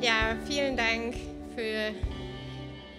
Ja, 0.00 0.36
vielen 0.46 0.76
Dank 0.76 1.14
für 1.54 1.94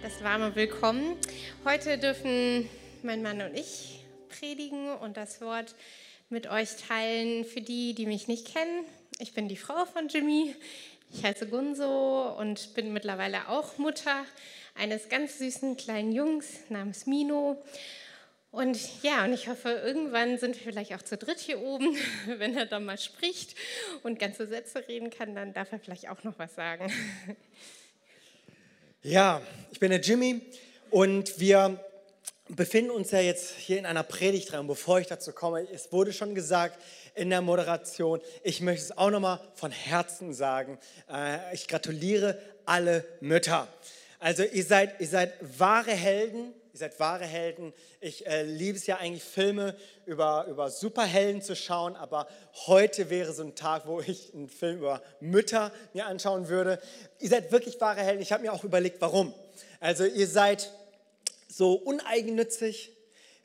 das 0.02 0.22
warme 0.22 0.54
Willkommen. 0.56 1.16
Heute 1.64 1.98
dürfen 1.98 2.68
mein 3.02 3.22
Mann 3.22 3.40
und 3.40 3.54
ich 3.54 4.04
predigen 4.28 4.90
und 4.96 5.16
das 5.16 5.40
Wort 5.40 5.74
mit 6.30 6.48
euch 6.48 6.76
teilen. 6.88 7.44
Für 7.44 7.60
die, 7.60 7.94
die 7.94 8.06
mich 8.06 8.28
nicht 8.28 8.52
kennen, 8.52 8.84
ich 9.18 9.34
bin 9.34 9.48
die 9.48 9.56
Frau 9.56 9.84
von 9.84 10.08
Jimmy. 10.08 10.54
Ich 11.12 11.24
heiße 11.24 11.46
Gunso 11.48 12.34
und 12.38 12.74
bin 12.74 12.92
mittlerweile 12.92 13.48
auch 13.48 13.78
Mutter 13.78 14.24
eines 14.74 15.08
ganz 15.08 15.38
süßen 15.38 15.76
kleinen 15.76 16.12
Jungs 16.12 16.46
namens 16.68 17.06
Mino. 17.06 17.62
Und 18.50 19.02
ja, 19.02 19.24
und 19.24 19.32
ich 19.32 19.48
hoffe, 19.48 19.70
irgendwann 19.70 20.38
sind 20.38 20.56
wir 20.56 20.62
vielleicht 20.62 20.94
auch 20.94 21.02
zu 21.02 21.16
dritt 21.16 21.38
hier 21.38 21.60
oben. 21.60 21.96
Wenn 22.26 22.56
er 22.56 22.66
dann 22.66 22.84
mal 22.84 22.98
spricht 22.98 23.54
und 24.02 24.18
ganze 24.18 24.46
Sätze 24.46 24.86
reden 24.88 25.10
kann, 25.10 25.34
dann 25.34 25.52
darf 25.52 25.72
er 25.72 25.78
vielleicht 25.78 26.08
auch 26.08 26.24
noch 26.24 26.38
was 26.38 26.54
sagen. 26.54 26.92
Ja, 29.02 29.40
ich 29.70 29.78
bin 29.78 29.90
der 29.90 30.00
Jimmy 30.00 30.40
und 30.90 31.38
wir 31.38 31.78
befinden 32.48 32.90
uns 32.90 33.12
ja 33.12 33.20
jetzt 33.20 33.54
hier 33.54 33.78
in 33.78 33.86
einer 33.86 34.02
Predigt 34.02 34.50
dran. 34.50 34.66
Bevor 34.66 34.98
ich 34.98 35.06
dazu 35.06 35.30
komme, 35.30 35.64
es 35.72 35.92
wurde 35.92 36.12
schon 36.12 36.34
gesagt 36.34 36.76
in 37.14 37.30
der 37.30 37.40
Moderation, 37.40 38.20
ich 38.42 38.60
möchte 38.60 38.82
es 38.82 38.98
auch 38.98 39.10
nochmal 39.10 39.38
von 39.54 39.70
Herzen 39.70 40.34
sagen. 40.34 40.80
Äh, 41.08 41.54
ich 41.54 41.68
gratuliere 41.68 42.36
alle 42.64 43.04
Mütter. 43.20 43.68
Also 44.18 44.42
ihr 44.42 44.64
seid, 44.64 45.00
ihr 45.00 45.06
seid 45.06 45.34
wahre 45.56 45.92
Helden, 45.92 46.52
ihr 46.76 46.80
seid 46.80 47.00
wahre 47.00 47.24
Helden. 47.24 47.72
Ich 48.02 48.26
äh, 48.26 48.42
liebe 48.42 48.76
es 48.76 48.86
ja 48.86 48.98
eigentlich, 48.98 49.24
Filme 49.24 49.74
über, 50.04 50.44
über 50.46 50.70
Superhelden 50.70 51.40
zu 51.40 51.56
schauen, 51.56 51.96
aber 51.96 52.28
heute 52.66 53.08
wäre 53.08 53.32
so 53.32 53.42
ein 53.42 53.54
Tag, 53.54 53.86
wo 53.86 54.00
ich 54.00 54.34
einen 54.34 54.50
Film 54.50 54.80
über 54.80 55.00
Mütter 55.20 55.72
mir 55.94 56.04
anschauen 56.04 56.48
würde. 56.48 56.78
Ihr 57.18 57.30
seid 57.30 57.50
wirklich 57.50 57.80
wahre 57.80 58.02
Helden. 58.02 58.20
Ich 58.20 58.30
habe 58.30 58.42
mir 58.42 58.52
auch 58.52 58.62
überlegt, 58.62 59.00
warum. 59.00 59.32
Also 59.80 60.04
ihr 60.04 60.26
seid 60.26 60.70
so 61.48 61.72
uneigennützig, 61.72 62.92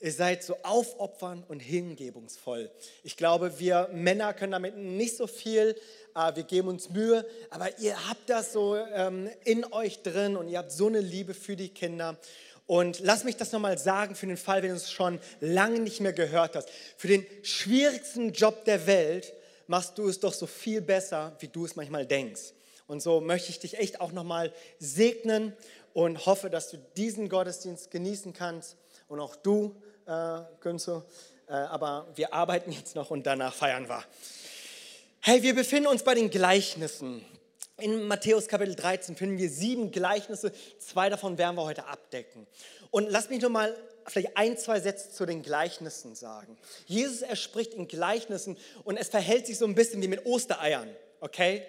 ihr 0.01 0.11
seid 0.11 0.43
so 0.43 0.57
aufopfernd 0.63 1.49
und 1.49 1.61
hingebungsvoll. 1.61 2.69
Ich 3.03 3.15
glaube, 3.15 3.59
wir 3.59 3.87
Männer 3.93 4.33
können 4.33 4.51
damit 4.51 4.75
nicht 4.75 5.15
so 5.15 5.25
viel, 5.25 5.75
äh, 6.15 6.35
wir 6.35 6.43
geben 6.43 6.67
uns 6.67 6.89
Mühe, 6.89 7.25
aber 7.49 7.79
ihr 7.79 8.09
habt 8.09 8.29
das 8.29 8.51
so 8.51 8.75
ähm, 8.75 9.29
in 9.45 9.63
euch 9.71 10.01
drin 10.01 10.35
und 10.35 10.49
ihr 10.49 10.57
habt 10.57 10.71
so 10.73 10.87
eine 10.87 10.99
Liebe 10.99 11.33
für 11.33 11.55
die 11.55 11.69
Kinder. 11.69 12.17
Und 12.65 12.99
lass 12.99 13.23
mich 13.23 13.35
das 13.35 13.51
nochmal 13.51 13.77
sagen 13.77 14.15
für 14.15 14.27
den 14.27 14.37
Fall, 14.37 14.63
wenn 14.63 14.69
du 14.69 14.75
es 14.75 14.91
schon 14.91 15.19
lange 15.39 15.79
nicht 15.79 15.99
mehr 15.99 16.13
gehört 16.13 16.55
hast. 16.55 16.69
Für 16.97 17.07
den 17.07 17.25
schwierigsten 17.43 18.31
Job 18.31 18.65
der 18.65 18.87
Welt 18.87 19.33
machst 19.67 19.97
du 19.97 20.07
es 20.07 20.19
doch 20.19 20.33
so 20.33 20.47
viel 20.47 20.81
besser, 20.81 21.35
wie 21.39 21.47
du 21.47 21.65
es 21.65 21.75
manchmal 21.75 22.05
denkst. 22.05 22.53
Und 22.87 23.01
so 23.01 23.21
möchte 23.21 23.49
ich 23.49 23.59
dich 23.59 23.77
echt 23.77 24.01
auch 24.01 24.11
nochmal 24.11 24.53
segnen 24.79 25.53
und 25.93 26.25
hoffe, 26.25 26.49
dass 26.49 26.69
du 26.69 26.77
diesen 26.97 27.29
Gottesdienst 27.29 27.91
genießen 27.91 28.33
kannst 28.33 28.77
und 29.07 29.19
auch 29.19 29.35
du, 29.35 29.75
äh, 30.05 30.39
Günze. 30.59 31.05
Äh, 31.47 31.53
aber 31.53 32.07
wir 32.15 32.33
arbeiten 32.33 32.71
jetzt 32.71 32.95
noch 32.95 33.09
und 33.11 33.25
danach 33.25 33.53
feiern 33.53 33.87
wir. 33.87 34.03
Hey, 35.21 35.43
wir 35.43 35.55
befinden 35.55 35.87
uns 35.87 36.03
bei 36.03 36.15
den 36.15 36.29
Gleichnissen. 36.29 37.25
In 37.81 38.07
Matthäus 38.07 38.47
Kapitel 38.47 38.75
13 38.75 39.15
finden 39.15 39.39
wir 39.39 39.49
sieben 39.49 39.91
Gleichnisse. 39.91 40.51
Zwei 40.77 41.09
davon 41.09 41.39
werden 41.39 41.55
wir 41.55 41.63
heute 41.63 41.85
abdecken. 41.85 42.45
Und 42.91 43.09
lass 43.09 43.29
mich 43.29 43.41
nur 43.41 43.49
mal 43.49 43.75
vielleicht 44.05 44.37
ein, 44.37 44.55
zwei 44.55 44.79
Sätze 44.79 45.09
zu 45.09 45.25
den 45.25 45.41
Gleichnissen 45.41 46.13
sagen. 46.13 46.57
Jesus, 46.85 47.23
er 47.23 47.35
spricht 47.35 47.73
in 47.73 47.87
Gleichnissen 47.87 48.55
und 48.83 48.97
es 48.97 49.09
verhält 49.09 49.47
sich 49.47 49.57
so 49.57 49.65
ein 49.65 49.73
bisschen 49.73 49.99
wie 50.03 50.07
mit 50.07 50.27
Ostereiern, 50.27 50.89
okay? 51.21 51.63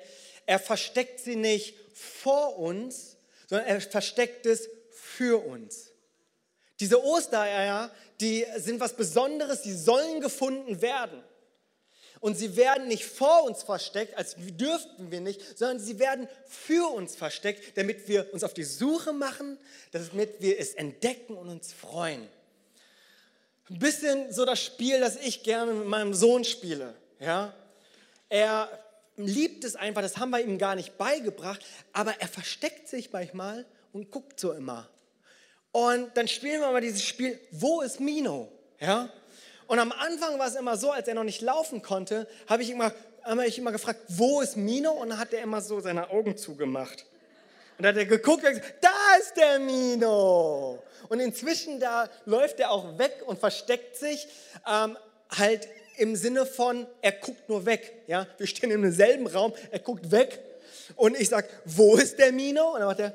Er 0.44 0.58
versteckt 0.58 1.20
sie 1.20 1.36
nicht 1.36 1.76
vor 1.94 2.58
uns, 2.58 3.16
sondern 3.48 3.68
er 3.68 3.80
versteckt 3.80 4.44
es 4.44 4.68
für 4.90 5.42
uns. 5.46 5.92
Diese 6.78 7.02
Ostereier, 7.02 7.90
die 8.20 8.44
sind 8.56 8.80
was 8.80 8.92
Besonderes, 8.94 9.62
die 9.62 9.72
sollen 9.72 10.20
gefunden 10.20 10.82
werden. 10.82 11.22
Und 12.22 12.36
sie 12.36 12.56
werden 12.56 12.86
nicht 12.86 13.04
vor 13.04 13.42
uns 13.42 13.64
versteckt, 13.64 14.16
als 14.16 14.36
dürften 14.38 15.10
wir 15.10 15.20
nicht, 15.20 15.58
sondern 15.58 15.80
sie 15.80 15.98
werden 15.98 16.28
für 16.46 16.86
uns 16.94 17.16
versteckt, 17.16 17.76
damit 17.76 18.06
wir 18.06 18.32
uns 18.32 18.44
auf 18.44 18.54
die 18.54 18.62
Suche 18.62 19.12
machen, 19.12 19.58
damit 19.90 20.36
wir 20.38 20.56
es 20.60 20.74
entdecken 20.74 21.36
und 21.36 21.48
uns 21.48 21.72
freuen. 21.72 22.28
Ein 23.68 23.78
bisschen 23.80 24.32
so 24.32 24.44
das 24.44 24.62
Spiel, 24.62 25.00
das 25.00 25.16
ich 25.16 25.42
gerne 25.42 25.72
mit 25.72 25.88
meinem 25.88 26.14
Sohn 26.14 26.44
spiele. 26.44 26.94
Ja? 27.18 27.52
Er 28.28 28.68
liebt 29.16 29.64
es 29.64 29.74
einfach, 29.74 30.02
das 30.02 30.16
haben 30.16 30.30
wir 30.30 30.44
ihm 30.44 30.58
gar 30.58 30.76
nicht 30.76 30.96
beigebracht, 30.96 31.66
aber 31.92 32.14
er 32.20 32.28
versteckt 32.28 32.86
sich 32.86 33.12
manchmal 33.12 33.66
und 33.92 34.12
guckt 34.12 34.38
so 34.38 34.52
immer. 34.52 34.88
Und 35.72 36.16
dann 36.16 36.28
spielen 36.28 36.60
wir 36.60 36.70
mal 36.70 36.80
dieses 36.80 37.02
Spiel, 37.02 37.40
wo 37.50 37.80
ist 37.80 37.98
Mino? 37.98 38.48
Ja? 38.78 39.10
Und 39.66 39.78
am 39.78 39.92
Anfang 39.92 40.38
war 40.38 40.48
es 40.48 40.54
immer 40.54 40.76
so, 40.76 40.90
als 40.90 41.08
er 41.08 41.14
noch 41.14 41.24
nicht 41.24 41.40
laufen 41.40 41.82
konnte, 41.82 42.26
habe 42.46 42.62
ich 42.62 42.70
immer, 42.70 42.92
habe 43.22 43.46
ich 43.46 43.58
immer 43.58 43.72
gefragt, 43.72 44.00
wo 44.08 44.40
ist 44.40 44.56
Mino? 44.56 44.90
Und 44.90 45.10
dann 45.10 45.18
hat 45.18 45.32
er 45.32 45.42
immer 45.42 45.60
so 45.60 45.80
seine 45.80 46.10
Augen 46.10 46.36
zugemacht. 46.36 47.06
Und 47.78 47.84
dann 47.84 47.94
hat 47.94 47.96
er 47.96 48.06
geguckt 48.06 48.44
und 48.44 48.50
gesagt, 48.50 48.74
da 48.80 49.16
ist 49.18 49.36
der 49.36 49.58
Mino. 49.58 50.82
Und 51.08 51.20
inzwischen 51.20 51.80
da 51.80 52.08
läuft 52.26 52.60
er 52.60 52.70
auch 52.70 52.98
weg 52.98 53.22
und 53.26 53.38
versteckt 53.38 53.96
sich 53.96 54.26
ähm, 54.68 54.96
halt 55.30 55.68
im 55.96 56.16
Sinne 56.16 56.46
von, 56.46 56.86
er 57.00 57.12
guckt 57.12 57.48
nur 57.48 57.66
weg. 57.66 58.02
Ja? 58.06 58.26
Wir 58.38 58.46
stehen 58.46 58.70
in 58.70 58.82
demselben 58.82 59.26
Raum, 59.26 59.52
er 59.70 59.78
guckt 59.78 60.10
weg 60.10 60.40
und 60.96 61.18
ich 61.18 61.28
sage, 61.28 61.48
wo 61.64 61.96
ist 61.96 62.18
der 62.18 62.32
Mino? 62.32 62.74
Und 62.74 62.80
dann 62.80 62.88
macht 62.88 63.00
er, 63.00 63.14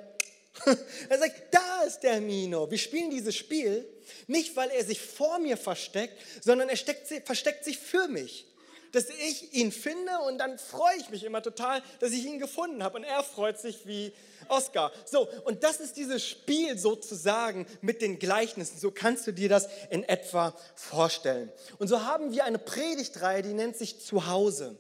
er 1.10 1.18
sagt, 1.18 1.36
da 1.52 1.84
ist 1.86 2.02
der 2.02 2.20
Mino. 2.22 2.70
Wir 2.70 2.78
spielen 2.78 3.10
dieses 3.10 3.36
Spiel 3.36 3.86
nicht, 4.28 4.56
weil 4.56 4.70
er 4.70 4.84
sich 4.84 5.02
vor 5.02 5.40
mir 5.40 5.58
versteckt, 5.58 6.18
sondern 6.42 6.70
er 6.70 6.78
steckt, 6.78 7.08
versteckt 7.26 7.64
sich 7.64 7.78
für 7.78 8.08
mich 8.08 8.48
dass 8.92 9.10
ich 9.10 9.54
ihn 9.54 9.72
finde 9.72 10.12
und 10.28 10.38
dann 10.38 10.58
freue 10.58 10.98
ich 10.98 11.10
mich 11.10 11.24
immer 11.24 11.42
total, 11.42 11.82
dass 12.00 12.12
ich 12.12 12.26
ihn 12.26 12.40
gefunden 12.40 12.84
habe 12.84 12.98
und 12.98 13.04
er 13.04 13.24
freut 13.24 13.60
sich 13.60 13.86
wie 13.86 14.12
Oscar. 14.50 14.92
So, 15.06 15.28
und 15.46 15.64
das 15.64 15.80
ist 15.80 15.98
dieses 15.98 16.26
Spiel 16.26 16.78
sozusagen 16.78 17.68
mit 17.82 18.02
den 18.02 18.20
Gleichnissen. 18.20 18.80
So 18.80 18.92
kannst 18.92 19.28
du 19.28 19.34
dir 19.34 19.50
das 19.50 19.68
in 19.90 20.04
etwa 20.04 20.56
vorstellen. 20.76 21.52
Und 21.80 21.88
so 21.88 22.04
haben 22.04 22.32
wir 22.32 22.46
eine 22.46 22.60
Predigtreihe, 22.60 23.42
die 23.42 23.54
nennt 23.54 23.78
sich 23.78 24.00
Zuhause. 24.00 24.78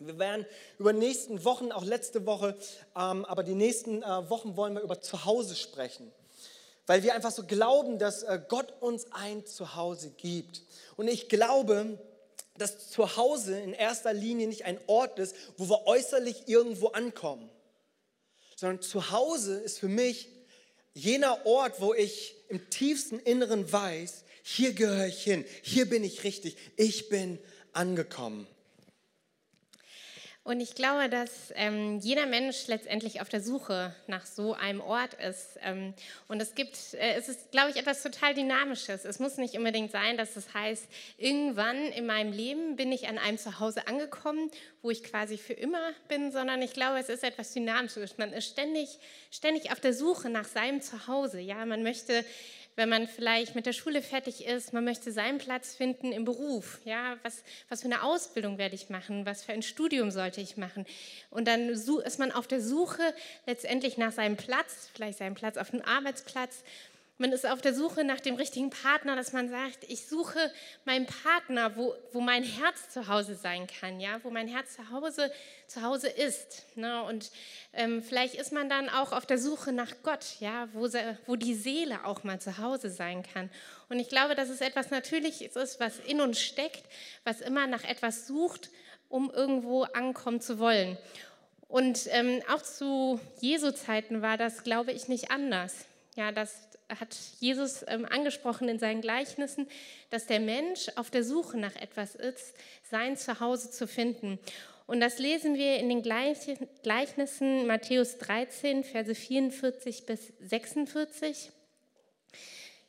Wir 0.00 0.18
werden 0.18 0.46
über 0.78 0.92
die 0.92 1.00
nächsten 1.00 1.44
Wochen, 1.44 1.72
auch 1.72 1.84
letzte 1.84 2.24
Woche, 2.24 2.56
ähm, 2.96 3.24
aber 3.24 3.42
die 3.42 3.56
nächsten 3.56 4.02
äh, 4.02 4.30
Wochen 4.30 4.56
wollen 4.56 4.74
wir 4.74 4.82
über 4.82 5.00
Zuhause 5.00 5.56
sprechen. 5.56 6.12
Weil 6.88 7.02
wir 7.02 7.14
einfach 7.14 7.32
so 7.32 7.44
glauben, 7.44 7.98
dass 7.98 8.22
äh, 8.22 8.40
Gott 8.48 8.72
uns 8.80 9.12
ein 9.12 9.44
Zuhause 9.44 10.10
gibt. 10.16 10.62
Und 10.96 11.06
ich 11.06 11.28
glaube, 11.28 11.98
dass 12.56 12.88
Zuhause 12.88 13.60
in 13.60 13.74
erster 13.74 14.14
Linie 14.14 14.48
nicht 14.48 14.64
ein 14.64 14.80
Ort 14.86 15.18
ist, 15.18 15.36
wo 15.58 15.68
wir 15.68 15.86
äußerlich 15.86 16.48
irgendwo 16.48 16.88
ankommen, 16.88 17.50
sondern 18.56 18.80
Zuhause 18.80 19.58
ist 19.58 19.78
für 19.78 19.88
mich 19.88 20.30
jener 20.94 21.44
Ort, 21.44 21.82
wo 21.82 21.92
ich 21.92 22.34
im 22.48 22.70
tiefsten 22.70 23.18
Inneren 23.18 23.70
weiß, 23.70 24.24
hier 24.42 24.72
gehöre 24.72 25.08
ich 25.08 25.22
hin, 25.22 25.44
hier 25.60 25.90
bin 25.90 26.02
ich 26.02 26.24
richtig, 26.24 26.56
ich 26.76 27.10
bin 27.10 27.38
angekommen. 27.74 28.46
Und 30.48 30.60
ich 30.60 30.74
glaube, 30.74 31.10
dass 31.10 31.52
ähm, 31.56 31.98
jeder 31.98 32.24
Mensch 32.24 32.68
letztendlich 32.68 33.20
auf 33.20 33.28
der 33.28 33.42
Suche 33.42 33.94
nach 34.06 34.24
so 34.24 34.54
einem 34.54 34.80
Ort 34.80 35.12
ist. 35.12 35.58
Ähm, 35.62 35.92
und 36.26 36.40
es 36.40 36.54
gibt, 36.54 36.94
äh, 36.94 37.16
es 37.18 37.28
ist, 37.28 37.50
glaube 37.50 37.68
ich, 37.68 37.76
etwas 37.76 38.02
total 38.02 38.32
Dynamisches. 38.32 39.04
Es 39.04 39.18
muss 39.18 39.36
nicht 39.36 39.58
unbedingt 39.58 39.90
sein, 39.90 40.16
dass 40.16 40.36
es 40.36 40.54
heißt, 40.54 40.86
irgendwann 41.18 41.76
in 41.92 42.06
meinem 42.06 42.32
Leben 42.32 42.76
bin 42.76 42.90
ich 42.92 43.08
an 43.08 43.18
einem 43.18 43.36
Zuhause 43.36 43.86
angekommen, 43.88 44.50
wo 44.80 44.88
ich 44.88 45.04
quasi 45.04 45.36
für 45.36 45.52
immer 45.52 45.92
bin, 46.08 46.32
sondern 46.32 46.62
ich 46.62 46.72
glaube, 46.72 46.98
es 46.98 47.10
ist 47.10 47.24
etwas 47.24 47.52
Dynamisches. 47.52 48.16
Man 48.16 48.32
ist 48.32 48.46
ständig, 48.46 48.88
ständig 49.30 49.70
auf 49.70 49.80
der 49.80 49.92
Suche 49.92 50.30
nach 50.30 50.46
seinem 50.46 50.80
Zuhause. 50.80 51.40
Ja, 51.40 51.66
man 51.66 51.82
möchte 51.82 52.24
wenn 52.78 52.88
man 52.88 53.08
vielleicht 53.08 53.56
mit 53.56 53.66
der 53.66 53.72
Schule 53.72 54.02
fertig 54.02 54.46
ist, 54.46 54.72
man 54.72 54.84
möchte 54.84 55.10
seinen 55.10 55.38
Platz 55.38 55.74
finden 55.74 56.12
im 56.12 56.24
Beruf. 56.24 56.78
Ja, 56.84 57.16
was, 57.24 57.42
was 57.68 57.80
für 57.80 57.86
eine 57.86 58.04
Ausbildung 58.04 58.56
werde 58.56 58.76
ich 58.76 58.88
machen? 58.88 59.26
Was 59.26 59.42
für 59.42 59.52
ein 59.52 59.62
Studium 59.62 60.12
sollte 60.12 60.40
ich 60.40 60.56
machen? 60.56 60.86
Und 61.30 61.48
dann 61.48 61.70
ist 61.70 62.18
man 62.20 62.30
auf 62.30 62.46
der 62.46 62.60
Suche 62.60 63.02
letztendlich 63.46 63.98
nach 63.98 64.12
seinem 64.12 64.36
Platz, 64.36 64.88
vielleicht 64.94 65.18
seinem 65.18 65.34
Platz 65.34 65.56
auf 65.56 65.72
dem 65.72 65.82
Arbeitsplatz 65.82 66.62
man 67.18 67.32
ist 67.32 67.44
auf 67.44 67.60
der 67.60 67.74
Suche 67.74 68.04
nach 68.04 68.20
dem 68.20 68.36
richtigen 68.36 68.70
Partner, 68.70 69.16
dass 69.16 69.32
man 69.32 69.48
sagt, 69.48 69.78
ich 69.88 70.06
suche 70.06 70.52
meinen 70.84 71.06
Partner, 71.06 71.76
wo, 71.76 71.94
wo 72.12 72.20
mein 72.20 72.44
Herz 72.44 72.90
zu 72.90 73.08
Hause 73.08 73.34
sein 73.34 73.66
kann, 73.66 73.98
ja, 73.98 74.20
wo 74.22 74.30
mein 74.30 74.46
Herz 74.46 74.74
zu 74.74 74.90
Hause, 74.90 75.32
zu 75.66 75.82
Hause 75.82 76.08
ist. 76.08 76.64
Ne? 76.76 77.02
Und 77.02 77.30
ähm, 77.72 78.02
vielleicht 78.02 78.36
ist 78.36 78.52
man 78.52 78.68
dann 78.68 78.88
auch 78.88 79.12
auf 79.12 79.26
der 79.26 79.38
Suche 79.38 79.72
nach 79.72 79.92
Gott, 80.04 80.36
ja, 80.38 80.68
wo, 80.72 80.88
wo 81.26 81.34
die 81.34 81.54
Seele 81.54 82.04
auch 82.04 82.22
mal 82.22 82.40
zu 82.40 82.58
Hause 82.58 82.88
sein 82.88 83.24
kann. 83.24 83.50
Und 83.88 83.98
ich 83.98 84.08
glaube, 84.08 84.36
dass 84.36 84.48
es 84.48 84.60
etwas 84.60 84.90
Natürliches 84.90 85.56
ist, 85.56 85.80
was 85.80 85.98
in 85.98 86.20
uns 86.20 86.40
steckt, 86.40 86.84
was 87.24 87.40
immer 87.40 87.66
nach 87.66 87.82
etwas 87.82 88.28
sucht, 88.28 88.70
um 89.08 89.30
irgendwo 89.30 89.82
ankommen 89.82 90.40
zu 90.40 90.60
wollen. 90.60 90.96
Und 91.66 92.06
ähm, 92.10 92.42
auch 92.48 92.62
zu 92.62 93.20
Jesu 93.40 93.72
Zeiten 93.72 94.22
war 94.22 94.36
das, 94.36 94.62
glaube 94.62 94.92
ich, 94.92 95.08
nicht 95.08 95.30
anders. 95.30 95.74
Ja, 96.16 96.32
das 96.32 96.67
hat 96.88 97.16
Jesus 97.40 97.84
ähm, 97.86 98.06
angesprochen 98.06 98.68
in 98.68 98.78
seinen 98.78 99.00
Gleichnissen, 99.00 99.68
dass 100.10 100.26
der 100.26 100.40
Mensch 100.40 100.88
auf 100.96 101.10
der 101.10 101.24
Suche 101.24 101.58
nach 101.58 101.76
etwas 101.76 102.14
ist, 102.14 102.54
sein 102.90 103.16
Zuhause 103.16 103.70
zu 103.70 103.86
finden. 103.86 104.38
Und 104.86 105.00
das 105.00 105.18
lesen 105.18 105.56
wir 105.56 105.76
in 105.76 105.90
den 105.90 106.02
Gleichnissen 106.02 107.66
Matthäus 107.66 108.16
13, 108.18 108.84
Verse 108.84 109.14
44 109.14 110.06
bis 110.06 110.32
46. 110.40 111.50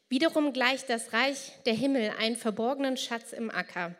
Wiederum 0.07 0.53
gleicht 0.53 0.89
das 0.89 1.11
Reich 1.11 1.51
der 1.65 1.73
Himmel 1.73 2.13
einen 2.17 2.37
verborgenen 2.37 2.95
Schatz 2.95 3.33
im 3.33 3.51
Acker, 3.51 3.95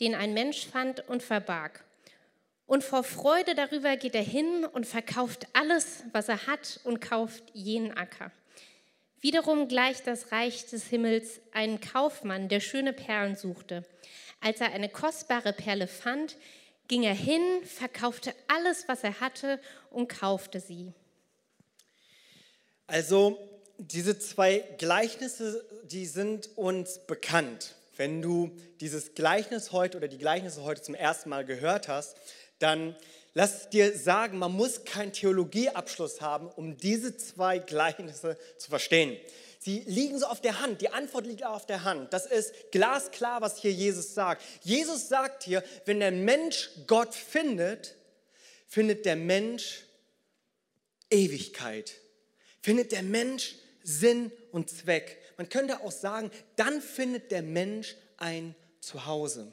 den 0.00 0.16
ein 0.16 0.34
Mensch 0.34 0.66
fand 0.66 1.08
und 1.08 1.22
verbarg. 1.22 1.84
Und 2.66 2.82
vor 2.82 3.04
Freude 3.04 3.54
darüber 3.54 3.96
geht 3.96 4.14
er 4.14 4.22
hin 4.22 4.64
und 4.64 4.86
verkauft 4.86 5.46
alles, 5.52 6.02
was 6.12 6.28
er 6.28 6.46
hat, 6.46 6.80
und 6.84 7.00
kauft 7.00 7.44
jenen 7.52 7.96
Acker. 7.96 8.32
Wiederum 9.24 9.68
gleicht 9.68 10.06
das 10.06 10.32
Reich 10.32 10.66
des 10.66 10.84
Himmels 10.84 11.40
einen 11.50 11.80
Kaufmann, 11.80 12.50
der 12.50 12.60
schöne 12.60 12.92
Perlen 12.92 13.36
suchte. 13.36 13.82
Als 14.42 14.60
er 14.60 14.72
eine 14.72 14.90
kostbare 14.90 15.54
Perle 15.54 15.86
fand, 15.86 16.36
ging 16.88 17.04
er 17.04 17.14
hin, 17.14 17.40
verkaufte 17.64 18.34
alles, 18.48 18.86
was 18.86 19.02
er 19.02 19.20
hatte 19.20 19.58
und 19.88 20.08
kaufte 20.08 20.60
sie. 20.60 20.92
Also 22.86 23.38
diese 23.78 24.18
zwei 24.18 24.58
Gleichnisse, 24.76 25.64
die 25.84 26.04
sind 26.04 26.50
uns 26.58 26.98
bekannt. 27.06 27.76
Wenn 27.96 28.20
du 28.20 28.54
dieses 28.80 29.14
Gleichnis 29.14 29.72
heute 29.72 29.96
oder 29.96 30.08
die 30.08 30.18
Gleichnisse 30.18 30.64
heute 30.64 30.82
zum 30.82 30.94
ersten 30.94 31.30
Mal 31.30 31.46
gehört 31.46 31.88
hast, 31.88 32.18
dann 32.58 32.94
lass 33.34 33.68
dir 33.68 33.96
sagen, 33.96 34.38
man 34.38 34.52
muss 34.52 34.84
keinen 34.84 35.12
Theologieabschluss 35.12 36.20
haben, 36.20 36.48
um 36.48 36.76
diese 36.76 37.16
zwei 37.16 37.58
Gleichnisse 37.58 38.38
zu 38.56 38.70
verstehen. 38.70 39.16
Sie 39.58 39.82
liegen 39.86 40.18
so 40.18 40.26
auf 40.26 40.40
der 40.40 40.60
Hand. 40.60 40.80
Die 40.82 40.90
Antwort 40.90 41.26
liegt 41.26 41.44
auf 41.44 41.66
der 41.66 41.84
Hand. 41.84 42.12
Das 42.12 42.26
ist 42.26 42.52
glasklar, 42.70 43.40
was 43.40 43.58
hier 43.58 43.72
Jesus 43.72 44.14
sagt. 44.14 44.42
Jesus 44.62 45.08
sagt 45.08 45.42
hier, 45.42 45.64
wenn 45.86 46.00
der 46.00 46.12
Mensch 46.12 46.70
Gott 46.86 47.14
findet, 47.14 47.96
findet 48.66 49.06
der 49.06 49.16
Mensch 49.16 49.84
Ewigkeit. 51.10 51.94
Findet 52.60 52.92
der 52.92 53.02
Mensch 53.02 53.54
Sinn 53.82 54.32
und 54.52 54.68
Zweck. 54.68 55.18
Man 55.36 55.48
könnte 55.48 55.80
auch 55.80 55.92
sagen, 55.92 56.30
dann 56.56 56.80
findet 56.82 57.30
der 57.30 57.42
Mensch 57.42 57.96
ein 58.18 58.54
Zuhause. 58.80 59.52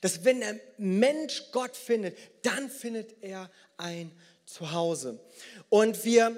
Dass 0.00 0.24
wenn 0.24 0.40
der 0.40 0.56
Mensch 0.76 1.50
Gott 1.52 1.76
findet, 1.76 2.16
dann 2.42 2.70
findet 2.70 3.22
er 3.22 3.50
ein 3.76 4.12
Zuhause. 4.44 5.20
Und 5.68 6.04
wir 6.04 6.36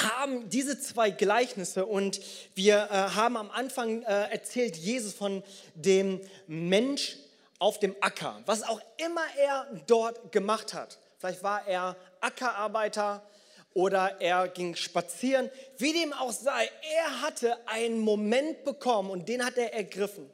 haben 0.00 0.48
diese 0.48 0.80
zwei 0.80 1.10
Gleichnisse 1.10 1.86
und 1.86 2.20
wir 2.54 2.88
äh, 2.90 2.94
haben 3.14 3.36
am 3.36 3.50
Anfang 3.50 4.02
äh, 4.02 4.30
erzählt 4.30 4.76
Jesus 4.76 5.14
von 5.14 5.42
dem 5.74 6.20
Mensch 6.46 7.16
auf 7.58 7.78
dem 7.78 7.94
Acker, 8.00 8.42
was 8.46 8.62
auch 8.62 8.80
immer 8.96 9.24
er 9.38 9.68
dort 9.86 10.32
gemacht 10.32 10.74
hat. 10.74 10.98
Vielleicht 11.18 11.42
war 11.44 11.66
er 11.68 11.96
Ackerarbeiter 12.20 13.22
oder 13.74 14.20
er 14.20 14.48
ging 14.48 14.74
spazieren. 14.74 15.50
Wie 15.78 15.92
dem 15.92 16.12
auch 16.12 16.32
sei, 16.32 16.68
er 16.96 17.22
hatte 17.22 17.56
einen 17.68 18.00
Moment 18.00 18.64
bekommen 18.64 19.10
und 19.10 19.28
den 19.28 19.44
hat 19.44 19.56
er 19.56 19.72
ergriffen. 19.72 20.28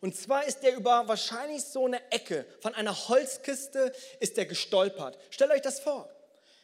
Und 0.00 0.16
zwar 0.16 0.46
ist 0.46 0.62
er 0.62 0.76
über 0.76 1.08
wahrscheinlich 1.08 1.64
so 1.64 1.86
eine 1.86 2.00
Ecke 2.10 2.46
von 2.60 2.74
einer 2.74 3.08
Holzkiste 3.08 3.92
ist 4.20 4.36
er 4.38 4.46
gestolpert. 4.46 5.18
Stellt 5.30 5.50
euch 5.50 5.62
das 5.62 5.80
vor. 5.80 6.08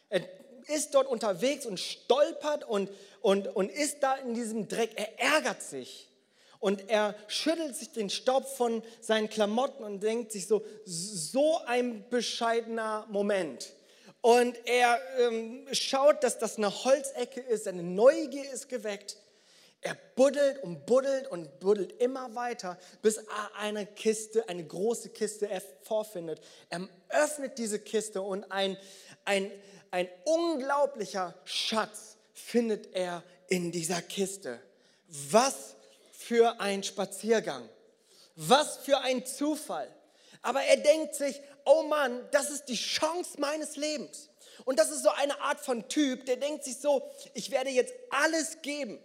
Er 0.09 0.21
ist 0.67 0.93
dort 0.93 1.07
unterwegs 1.07 1.65
und 1.65 1.79
stolpert 1.79 2.63
und, 2.63 2.89
und, 3.21 3.47
und 3.47 3.69
ist 3.69 4.01
da 4.01 4.15
in 4.15 4.33
diesem 4.33 4.67
Dreck. 4.67 4.91
Er 4.95 5.19
ärgert 5.19 5.61
sich 5.61 6.09
und 6.59 6.89
er 6.89 7.15
schüttelt 7.27 7.75
sich 7.75 7.91
den 7.91 8.09
Staub 8.09 8.47
von 8.47 8.83
seinen 9.01 9.29
Klamotten 9.29 9.83
und 9.83 10.01
denkt 10.01 10.31
sich 10.31 10.47
so, 10.47 10.63
so 10.85 11.59
ein 11.65 12.05
bescheidener 12.09 13.05
Moment. 13.09 13.73
Und 14.21 14.57
er 14.65 14.97
ähm, 15.19 15.67
schaut, 15.73 16.23
dass 16.23 16.39
das 16.39 16.57
eine 16.57 16.85
Holzecke 16.85 17.41
ist, 17.41 17.65
seine 17.65 17.83
Neugier 17.83 18.49
ist 18.49 18.69
geweckt. 18.69 19.17
Er 19.85 19.97
buddelt 20.15 20.63
und 20.63 20.85
buddelt 20.85 21.27
und 21.27 21.59
buddelt 21.59 22.01
immer 22.01 22.33
weiter, 22.35 22.77
bis 23.01 23.17
er 23.17 23.55
eine 23.57 23.85
Kiste, 23.85 24.47
eine 24.47 24.65
große 24.65 25.09
Kiste 25.09 25.49
vorfindet. 25.81 26.41
Er 26.69 26.87
öffnet 27.09 27.57
diese 27.57 27.79
Kiste 27.79 28.21
und 28.21 28.49
ein, 28.49 28.77
ein, 29.25 29.51
ein 29.91 30.07
unglaublicher 30.23 31.35
Schatz 31.43 32.15
findet 32.33 32.95
er 32.95 33.23
in 33.49 33.73
dieser 33.73 34.01
Kiste. 34.01 34.59
Was 35.07 35.75
für 36.11 36.61
ein 36.61 36.81
Spaziergang. 36.81 37.67
Was 38.35 38.77
für 38.77 38.99
ein 38.99 39.25
Zufall. 39.25 39.93
Aber 40.41 40.63
er 40.63 40.77
denkt 40.77 41.15
sich, 41.15 41.41
oh 41.65 41.83
Mann, 41.83 42.25
das 42.31 42.49
ist 42.49 42.65
die 42.65 42.75
Chance 42.75 43.39
meines 43.39 43.75
Lebens. 43.75 44.29
Und 44.63 44.79
das 44.79 44.91
ist 44.91 45.03
so 45.03 45.09
eine 45.09 45.39
Art 45.41 45.59
von 45.59 45.89
Typ, 45.89 46.25
der 46.25 46.37
denkt 46.37 46.63
sich 46.63 46.77
so, 46.77 47.03
ich 47.33 47.51
werde 47.51 47.69
jetzt 47.69 47.93
alles 48.09 48.61
geben. 48.61 48.99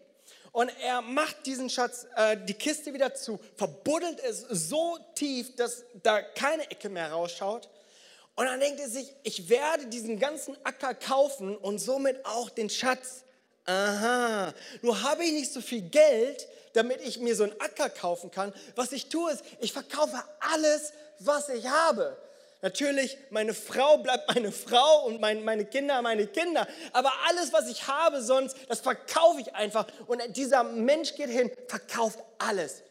Und 0.52 0.72
er 0.82 1.02
macht 1.02 1.46
diesen 1.46 1.70
Schatz, 1.70 2.06
äh, 2.16 2.36
die 2.36 2.54
Kiste 2.54 2.92
wieder 2.92 3.14
zu, 3.14 3.38
verbuddelt 3.56 4.20
es 4.20 4.40
so 4.40 4.98
tief, 5.14 5.54
dass 5.56 5.84
da 6.02 6.22
keine 6.22 6.70
Ecke 6.70 6.88
mehr 6.88 7.12
rausschaut. 7.12 7.68
Und 8.34 8.46
dann 8.46 8.60
denkt 8.60 8.80
er 8.80 8.88
sich, 8.88 9.12
ich 9.24 9.48
werde 9.48 9.86
diesen 9.86 10.18
ganzen 10.18 10.56
Acker 10.64 10.94
kaufen 10.94 11.56
und 11.56 11.78
somit 11.78 12.24
auch 12.24 12.50
den 12.50 12.70
Schatz. 12.70 13.24
Aha, 13.66 14.54
nur 14.80 15.02
habe 15.02 15.24
ich 15.24 15.32
nicht 15.32 15.52
so 15.52 15.60
viel 15.60 15.82
Geld, 15.82 16.48
damit 16.72 17.00
ich 17.02 17.18
mir 17.18 17.34
so 17.34 17.42
einen 17.42 17.60
Acker 17.60 17.90
kaufen 17.90 18.30
kann. 18.30 18.54
Was 18.76 18.92
ich 18.92 19.08
tue 19.08 19.32
ist, 19.32 19.42
ich 19.60 19.72
verkaufe 19.72 20.22
alles, 20.40 20.92
was 21.18 21.48
ich 21.48 21.66
habe. 21.66 22.16
Natürlich, 22.60 23.16
meine 23.30 23.54
Frau 23.54 23.98
bleibt 23.98 24.34
meine 24.34 24.50
Frau 24.50 25.06
und 25.06 25.20
mein, 25.20 25.44
meine 25.44 25.64
Kinder 25.64 26.02
meine 26.02 26.26
Kinder. 26.26 26.66
Aber 26.92 27.12
alles, 27.28 27.52
was 27.52 27.68
ich 27.68 27.86
habe 27.86 28.20
sonst, 28.20 28.56
das 28.68 28.80
verkaufe 28.80 29.40
ich 29.40 29.54
einfach. 29.54 29.86
Und 30.06 30.20
dieser 30.36 30.64
Mensch 30.64 31.14
geht 31.14 31.30
hin, 31.30 31.50
verkauft 31.68 32.18
alles. 32.38 32.82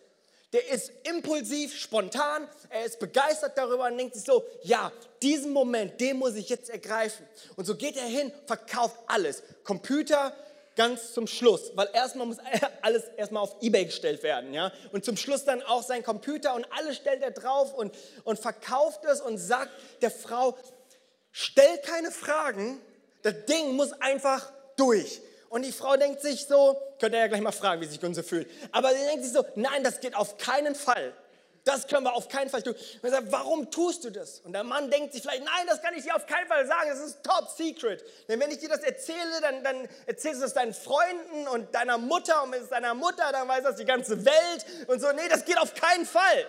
Der 0.54 0.70
ist 0.70 0.94
impulsiv, 1.04 1.78
spontan, 1.78 2.48
er 2.70 2.86
ist 2.86 3.00
begeistert 3.00 3.58
darüber 3.58 3.88
und 3.88 3.98
denkt 3.98 4.16
sich 4.16 4.24
so, 4.24 4.46
ja, 4.64 4.94
diesen 5.22 5.52
Moment, 5.52 6.00
den 6.00 6.18
muss 6.18 6.36
ich 6.36 6.48
jetzt 6.48 6.70
ergreifen. 6.70 7.28
Und 7.58 7.66
so 7.66 7.76
geht 7.76 7.98
er 7.98 8.06
hin, 8.06 8.32
verkauft 8.46 8.96
alles. 9.08 9.44
Computer, 9.66 10.34
ganz 10.78 11.12
zum 11.12 11.28
Schluss, 11.28 11.72
weil 11.76 11.90
erstmal 11.92 12.28
muss 12.28 12.38
alles 12.82 13.04
erstmal 13.18 13.44
auf 13.44 13.58
Ebay 13.62 13.86
gestellt 13.86 14.24
werden, 14.24 14.54
ja? 14.54 14.72
Und 14.94 15.04
zum 15.04 15.18
Schluss 15.18 15.44
dann 15.44 15.62
auch 15.64 15.84
sein 15.84 16.04
Computer 16.04 16.56
und 16.56 16.66
alles 16.72 16.96
stellt 16.96 17.22
er 17.22 17.32
drauf 17.32 17.74
und, 17.74 17.94
und 18.24 18.40
verkauft 18.40 19.04
es 19.04 19.20
und 19.20 19.38
sagt 19.38 19.72
der 20.02 20.12
Frau, 20.12 20.58
stell 21.32 21.78
keine 21.80 22.12
Fragen, 22.12 22.80
das 23.24 23.34
Ding 23.50 23.76
muss 23.76 23.92
einfach 23.94 24.54
durch. 24.78 25.20
Und 25.50 25.66
die 25.66 25.72
Frau 25.72 25.98
denkt 25.98 26.22
sich 26.22 26.46
so, 26.46 26.78
könnt 27.00 27.14
ihr 27.14 27.20
ja 27.20 27.28
gleich 27.28 27.42
mal 27.42 27.52
fragen, 27.52 27.82
wie 27.82 27.86
sich 27.86 28.00
Gunse 28.00 28.24
fühlt, 28.24 28.48
aber 28.72 28.94
sie 28.94 29.06
denkt 29.06 29.24
sich 29.24 29.34
so, 29.34 29.44
nein, 29.56 29.84
das 29.84 30.00
geht 30.00 30.16
auf 30.16 30.38
keinen 30.38 30.76
Fall. 30.76 31.14
Das 31.68 31.86
können 31.86 32.04
wir 32.04 32.14
auf 32.14 32.30
keinen 32.30 32.50
Fall 32.50 32.64
tun. 32.64 32.74
Und 32.74 33.04
er 33.04 33.12
sagt, 33.12 33.30
warum 33.30 33.70
tust 33.70 34.06
du 34.06 34.10
das? 34.10 34.40
Und 34.40 34.54
der 34.54 34.64
Mann 34.64 34.90
denkt 34.90 35.12
sich 35.12 35.22
vielleicht, 35.22 35.44
nein, 35.44 35.68
das 35.68 35.82
kann 35.82 35.94
ich 35.94 36.04
dir 36.04 36.16
auf 36.16 36.26
keinen 36.26 36.48
Fall 36.48 36.66
sagen, 36.66 36.90
das 36.90 37.00
ist 37.00 37.24
top 37.24 37.50
secret. 37.50 38.06
Denn 38.30 38.40
wenn 38.40 38.50
ich 38.52 38.60
dir 38.60 38.70
das 38.70 38.80
erzähle, 38.80 39.42
dann, 39.42 39.64
dann 39.66 39.88
erzählst 40.06 40.42
du 40.42 40.46
es 40.46 40.54
deinen 40.54 40.74
Freunden 40.74 41.48
und 41.50 41.76
deiner 41.76 41.98
Mutter 41.98 42.42
und 42.44 42.54
wenn 42.54 42.64
es 42.64 42.70
deiner 42.70 42.94
Mutter, 42.94 43.32
dann 43.34 43.50
weiß 43.50 43.64
das 43.64 43.76
die 43.76 43.86
ganze 43.86 44.24
Welt 44.24 44.66
und 44.88 45.02
so. 45.02 45.12
Nee, 45.12 45.28
das 45.30 45.44
geht 45.44 45.58
auf 45.58 45.74
keinen 45.74 46.06
Fall. 46.06 46.48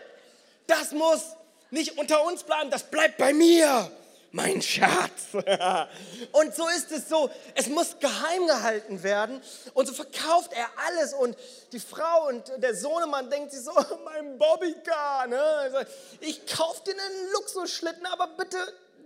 Das 0.69 0.93
muss 0.93 1.35
nicht 1.71 1.99
unter 1.99 2.23
uns 2.25 2.45
bleiben, 2.45 2.71
das 2.71 2.85
bleibt 2.85 3.19
bei 3.19 3.33
mir 3.33 3.91
mein 4.31 4.61
Schatz. 4.61 5.33
Und 6.33 6.55
so 6.55 6.69
ist 6.69 6.93
es 6.93 7.09
so, 7.09 7.31
es 7.55 7.69
muss 7.69 7.99
geheim 7.99 8.47
gehalten 8.47 9.03
werden 9.03 9.41
und 9.75 9.87
so 9.87 9.95
verkauft 9.95 10.53
er 10.53 10.69
alles 10.87 11.15
und 11.15 11.37
die 11.73 11.81
Frau 11.81 12.29
und 12.29 12.51
der 12.59 12.75
Sohnemann 12.75 13.31
denkt 13.31 13.53
sich 13.53 13.63
so, 13.63 13.73
mein 14.05 14.39
Bobbycar, 14.39 15.27
ne? 15.27 15.41
Also, 15.41 15.79
ich 16.21 16.47
kaufe 16.47 16.83
dir 16.85 16.93
einen 16.93 17.33
Luxusschlitten, 17.33 18.07
aber 18.07 18.29
bitte, 18.37 18.59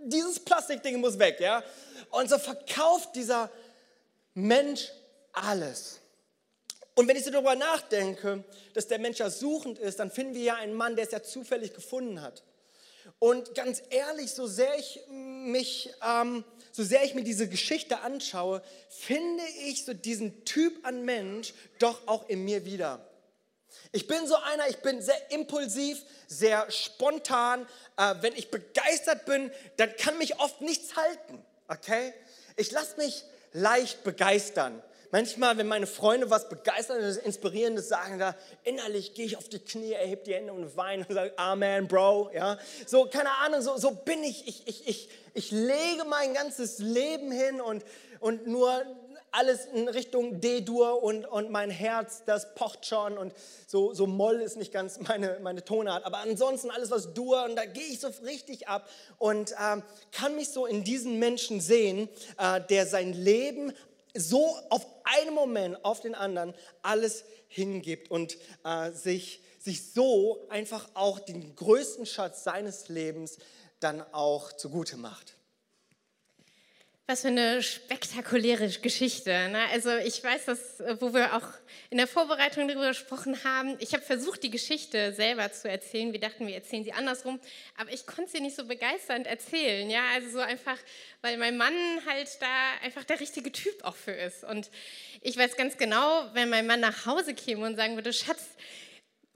dieses 0.03 0.39
Plastikding 0.39 0.99
muss 0.99 1.17
weg, 1.19 1.39
ja? 1.39 1.63
Und 2.11 2.29
so 2.29 2.37
verkauft 2.37 3.15
dieser 3.15 3.49
Mensch 4.33 4.91
alles. 5.31 5.99
Und 6.95 7.07
wenn 7.07 7.17
ich 7.17 7.23
so 7.23 7.31
darüber 7.31 7.55
nachdenke, 7.55 8.43
dass 8.73 8.87
der 8.87 8.99
Mensch 8.99 9.17
ja 9.17 9.29
suchend 9.29 9.79
ist, 9.79 9.99
dann 9.99 10.11
finden 10.11 10.35
wir 10.35 10.43
ja 10.43 10.55
einen 10.55 10.73
Mann, 10.73 10.95
der 10.95 11.05
es 11.05 11.11
ja 11.11 11.23
zufällig 11.23 11.73
gefunden 11.73 12.21
hat. 12.21 12.43
Und 13.19 13.55
ganz 13.55 13.81
ehrlich, 13.89 14.31
so 14.31 14.47
sehr 14.47 14.77
ich 14.77 15.01
mich, 15.09 15.93
ähm, 16.05 16.43
so 16.71 16.83
sehr 16.83 17.03
ich 17.03 17.13
mir 17.13 17.23
diese 17.23 17.47
Geschichte 17.47 17.99
anschaue, 17.99 18.61
finde 18.89 19.43
ich 19.65 19.85
so 19.85 19.93
diesen 19.93 20.45
Typ 20.45 20.85
an 20.85 21.05
Mensch 21.05 21.53
doch 21.79 22.07
auch 22.07 22.27
in 22.29 22.43
mir 22.45 22.65
wieder. 22.65 23.07
Ich 23.91 24.07
bin 24.07 24.25
so 24.27 24.35
einer, 24.35 24.67
ich 24.69 24.77
bin 24.77 25.01
sehr 25.01 25.31
impulsiv, 25.31 26.03
sehr 26.27 26.69
spontan. 26.71 27.67
Äh, 27.97 28.15
wenn 28.21 28.35
ich 28.35 28.49
begeistert 28.49 29.25
bin, 29.25 29.51
dann 29.77 29.95
kann 29.97 30.17
mich 30.17 30.39
oft 30.39 30.61
nichts 30.61 30.95
halten. 30.95 31.43
Okay? 31.67 32.13
Ich 32.55 32.71
lasse 32.71 32.97
mich 32.97 33.23
leicht 33.51 34.03
begeistern. 34.03 34.81
Manchmal, 35.13 35.59
wenn 35.59 35.67
meine 35.67 35.85
Freunde 35.85 36.31
was 36.31 36.49
Begeisterndes, 36.49 37.17
Inspirierendes 37.17 37.87
sagen, 37.87 38.17
da 38.17 38.35
innerlich 38.63 39.13
gehe 39.13 39.27
ich 39.27 39.37
auf 39.37 39.47
die 39.47 39.59
Knie, 39.59 39.91
erhebe 39.91 40.23
die 40.23 40.33
Hände 40.33 40.51
und 40.51 40.75
weine 40.75 41.05
und 41.07 41.13
sage, 41.13 41.37
Amen, 41.37 41.87
Bro. 41.87 42.31
Ja? 42.33 42.57
So, 42.87 43.05
keine 43.05 43.29
Ahnung, 43.37 43.61
so, 43.61 43.77
so 43.77 43.91
bin 43.91 44.23
ich. 44.23 44.47
Ich, 44.47 44.67
ich, 44.67 44.87
ich. 44.87 45.09
ich 45.35 45.51
lege 45.51 46.03
mein 46.09 46.33
ganzes 46.33 46.79
Leben 46.79 47.31
hin 47.31 47.61
und, 47.61 47.85
und 48.21 48.47
nur 48.47 48.83
alles 49.29 49.65
in 49.65 49.87
Richtung 49.87 50.41
D-Dur 50.41 51.03
und, 51.03 51.27
und 51.27 51.51
mein 51.51 51.69
Herz, 51.69 52.23
das 52.25 52.55
pocht 52.55 52.87
schon 52.87 53.15
und 53.15 53.33
so, 53.67 53.93
so 53.93 54.07
Moll 54.07 54.41
ist 54.41 54.57
nicht 54.57 54.73
ganz 54.73 54.99
meine, 54.99 55.37
meine 55.43 55.63
Tonart. 55.63 56.05
Aber 56.05 56.21
ansonsten 56.21 56.71
alles, 56.71 56.89
was 56.89 57.13
Dur, 57.13 57.43
und 57.43 57.55
da 57.55 57.65
gehe 57.65 57.83
ich 57.83 57.99
so 57.99 58.07
richtig 58.25 58.67
ab 58.67 58.89
und 59.19 59.53
ähm, 59.63 59.83
kann 60.11 60.35
mich 60.35 60.49
so 60.49 60.65
in 60.65 60.83
diesen 60.83 61.19
Menschen 61.19 61.61
sehen, 61.61 62.09
äh, 62.39 62.61
der 62.61 62.87
sein 62.87 63.13
Leben 63.13 63.73
so 64.13 64.57
auf 64.69 64.85
einen 65.03 65.33
Moment 65.33 65.83
auf 65.83 65.99
den 65.99 66.15
anderen 66.15 66.53
alles 66.81 67.23
hingibt 67.47 68.11
und 68.11 68.37
äh, 68.63 68.91
sich, 68.91 69.43
sich 69.59 69.91
so 69.91 70.45
einfach 70.49 70.89
auch 70.93 71.19
den 71.19 71.55
größten 71.55 72.05
Schatz 72.05 72.43
seines 72.43 72.89
Lebens 72.89 73.37
dann 73.79 74.01
auch 74.13 74.53
zugute 74.53 74.97
macht. 74.97 75.35
Was 77.05 77.23
für 77.23 77.27
eine 77.27 77.61
spektakuläre 77.61 78.69
Geschichte. 78.69 79.29
Ne? 79.49 79.59
Also 79.73 79.93
ich 79.97 80.23
weiß, 80.23 80.45
dass, 80.45 80.79
wo 81.01 81.13
wir 81.13 81.35
auch 81.35 81.43
in 81.89 81.97
der 81.97 82.07
Vorbereitung 82.07 82.69
darüber 82.69 82.87
gesprochen 82.87 83.43
haben, 83.43 83.75
ich 83.79 83.93
habe 83.93 84.01
versucht, 84.01 84.41
die 84.41 84.49
Geschichte 84.49 85.11
selber 85.11 85.51
zu 85.51 85.69
erzählen. 85.69 86.13
Wir 86.13 86.21
dachten, 86.21 86.47
wir 86.47 86.55
erzählen 86.55 86.85
sie 86.85 86.93
andersrum, 86.93 87.41
aber 87.77 87.91
ich 87.91 88.05
konnte 88.05 88.31
sie 88.31 88.39
nicht 88.39 88.55
so 88.55 88.63
begeisternd 88.63 89.27
erzählen. 89.27 89.89
Ja, 89.89 89.99
also 90.13 90.29
so 90.29 90.39
einfach, 90.39 90.77
weil 91.21 91.37
mein 91.37 91.57
Mann 91.57 91.73
halt 92.07 92.29
da 92.39 92.85
einfach 92.85 93.03
der 93.03 93.19
richtige 93.19 93.51
Typ 93.51 93.83
auch 93.83 93.97
für 93.97 94.13
ist. 94.13 94.45
Und 94.45 94.71
ich 95.19 95.35
weiß 95.35 95.57
ganz 95.57 95.75
genau, 95.75 96.29
wenn 96.31 96.47
mein 96.47 96.65
Mann 96.67 96.79
nach 96.79 97.05
Hause 97.05 97.33
käme 97.33 97.65
und 97.65 97.75
sagen 97.75 97.95
würde, 97.95 98.13
Schatz, 98.13 98.47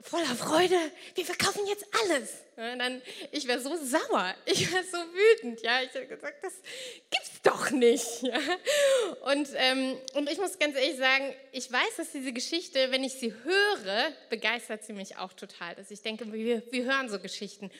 voller 0.00 0.34
Freude, 0.36 0.76
wir 1.14 1.24
verkaufen 1.24 1.66
jetzt 1.66 1.84
alles. 2.02 2.34
Ja, 2.56 2.76
dann, 2.76 3.02
ich 3.30 3.46
wäre 3.46 3.60
so 3.60 3.76
sauer, 3.76 4.34
ich 4.44 4.72
wäre 4.72 4.84
so 4.84 4.98
wütend. 4.98 5.60
Ja, 5.62 5.82
ich 5.82 5.94
habe 5.94 6.06
gesagt, 6.06 6.42
das 6.42 6.54
gibt's 7.10 7.42
doch 7.42 7.70
nicht. 7.70 8.22
Ja. 8.22 8.38
Und, 9.32 9.48
ähm, 9.54 9.96
und 10.14 10.30
ich 10.30 10.38
muss 10.38 10.58
ganz 10.58 10.76
ehrlich 10.76 10.96
sagen, 10.96 11.34
ich 11.52 11.70
weiß, 11.70 11.96
dass 11.96 12.12
diese 12.12 12.32
Geschichte, 12.32 12.90
wenn 12.90 13.04
ich 13.04 13.14
sie 13.14 13.32
höre, 13.32 14.12
begeistert 14.30 14.84
sie 14.84 14.92
mich 14.92 15.16
auch 15.16 15.32
total. 15.32 15.74
Dass 15.74 15.90
ich 15.90 16.02
denke, 16.02 16.32
wir, 16.32 16.62
wir 16.70 16.84
hören 16.84 17.08
so 17.08 17.18
Geschichten, 17.18 17.70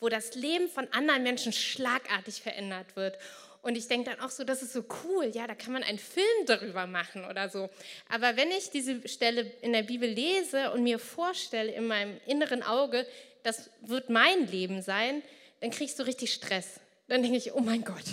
wo 0.00 0.08
das 0.08 0.34
Leben 0.34 0.68
von 0.68 0.88
anderen 0.92 1.22
Menschen 1.22 1.52
schlagartig 1.52 2.42
verändert 2.42 2.96
wird 2.96 3.18
und 3.62 3.76
ich 3.76 3.86
denke 3.86 4.10
dann 4.10 4.20
auch 4.20 4.30
so, 4.30 4.42
das 4.42 4.60
ist 4.62 4.72
so 4.72 4.84
cool, 5.04 5.30
ja, 5.32 5.46
da 5.46 5.54
kann 5.54 5.72
man 5.72 5.84
einen 5.84 5.98
Film 5.98 6.46
darüber 6.46 6.88
machen 6.88 7.24
oder 7.24 7.48
so. 7.48 7.70
Aber 8.08 8.36
wenn 8.36 8.50
ich 8.50 8.70
diese 8.70 9.06
Stelle 9.08 9.52
in 9.62 9.72
der 9.72 9.84
Bibel 9.84 10.08
lese 10.08 10.72
und 10.72 10.82
mir 10.82 10.98
vorstelle 10.98 11.72
in 11.72 11.86
meinem 11.86 12.20
inneren 12.26 12.64
Auge, 12.64 13.06
das 13.44 13.70
wird 13.80 14.10
mein 14.10 14.48
Leben 14.48 14.82
sein, 14.82 15.22
dann 15.60 15.70
ich 15.78 15.94
so 15.94 16.02
richtig 16.02 16.34
Stress. 16.34 16.80
Dann 17.06 17.22
denke 17.22 17.38
ich, 17.38 17.54
oh 17.54 17.60
mein 17.60 17.84
Gott, 17.84 18.04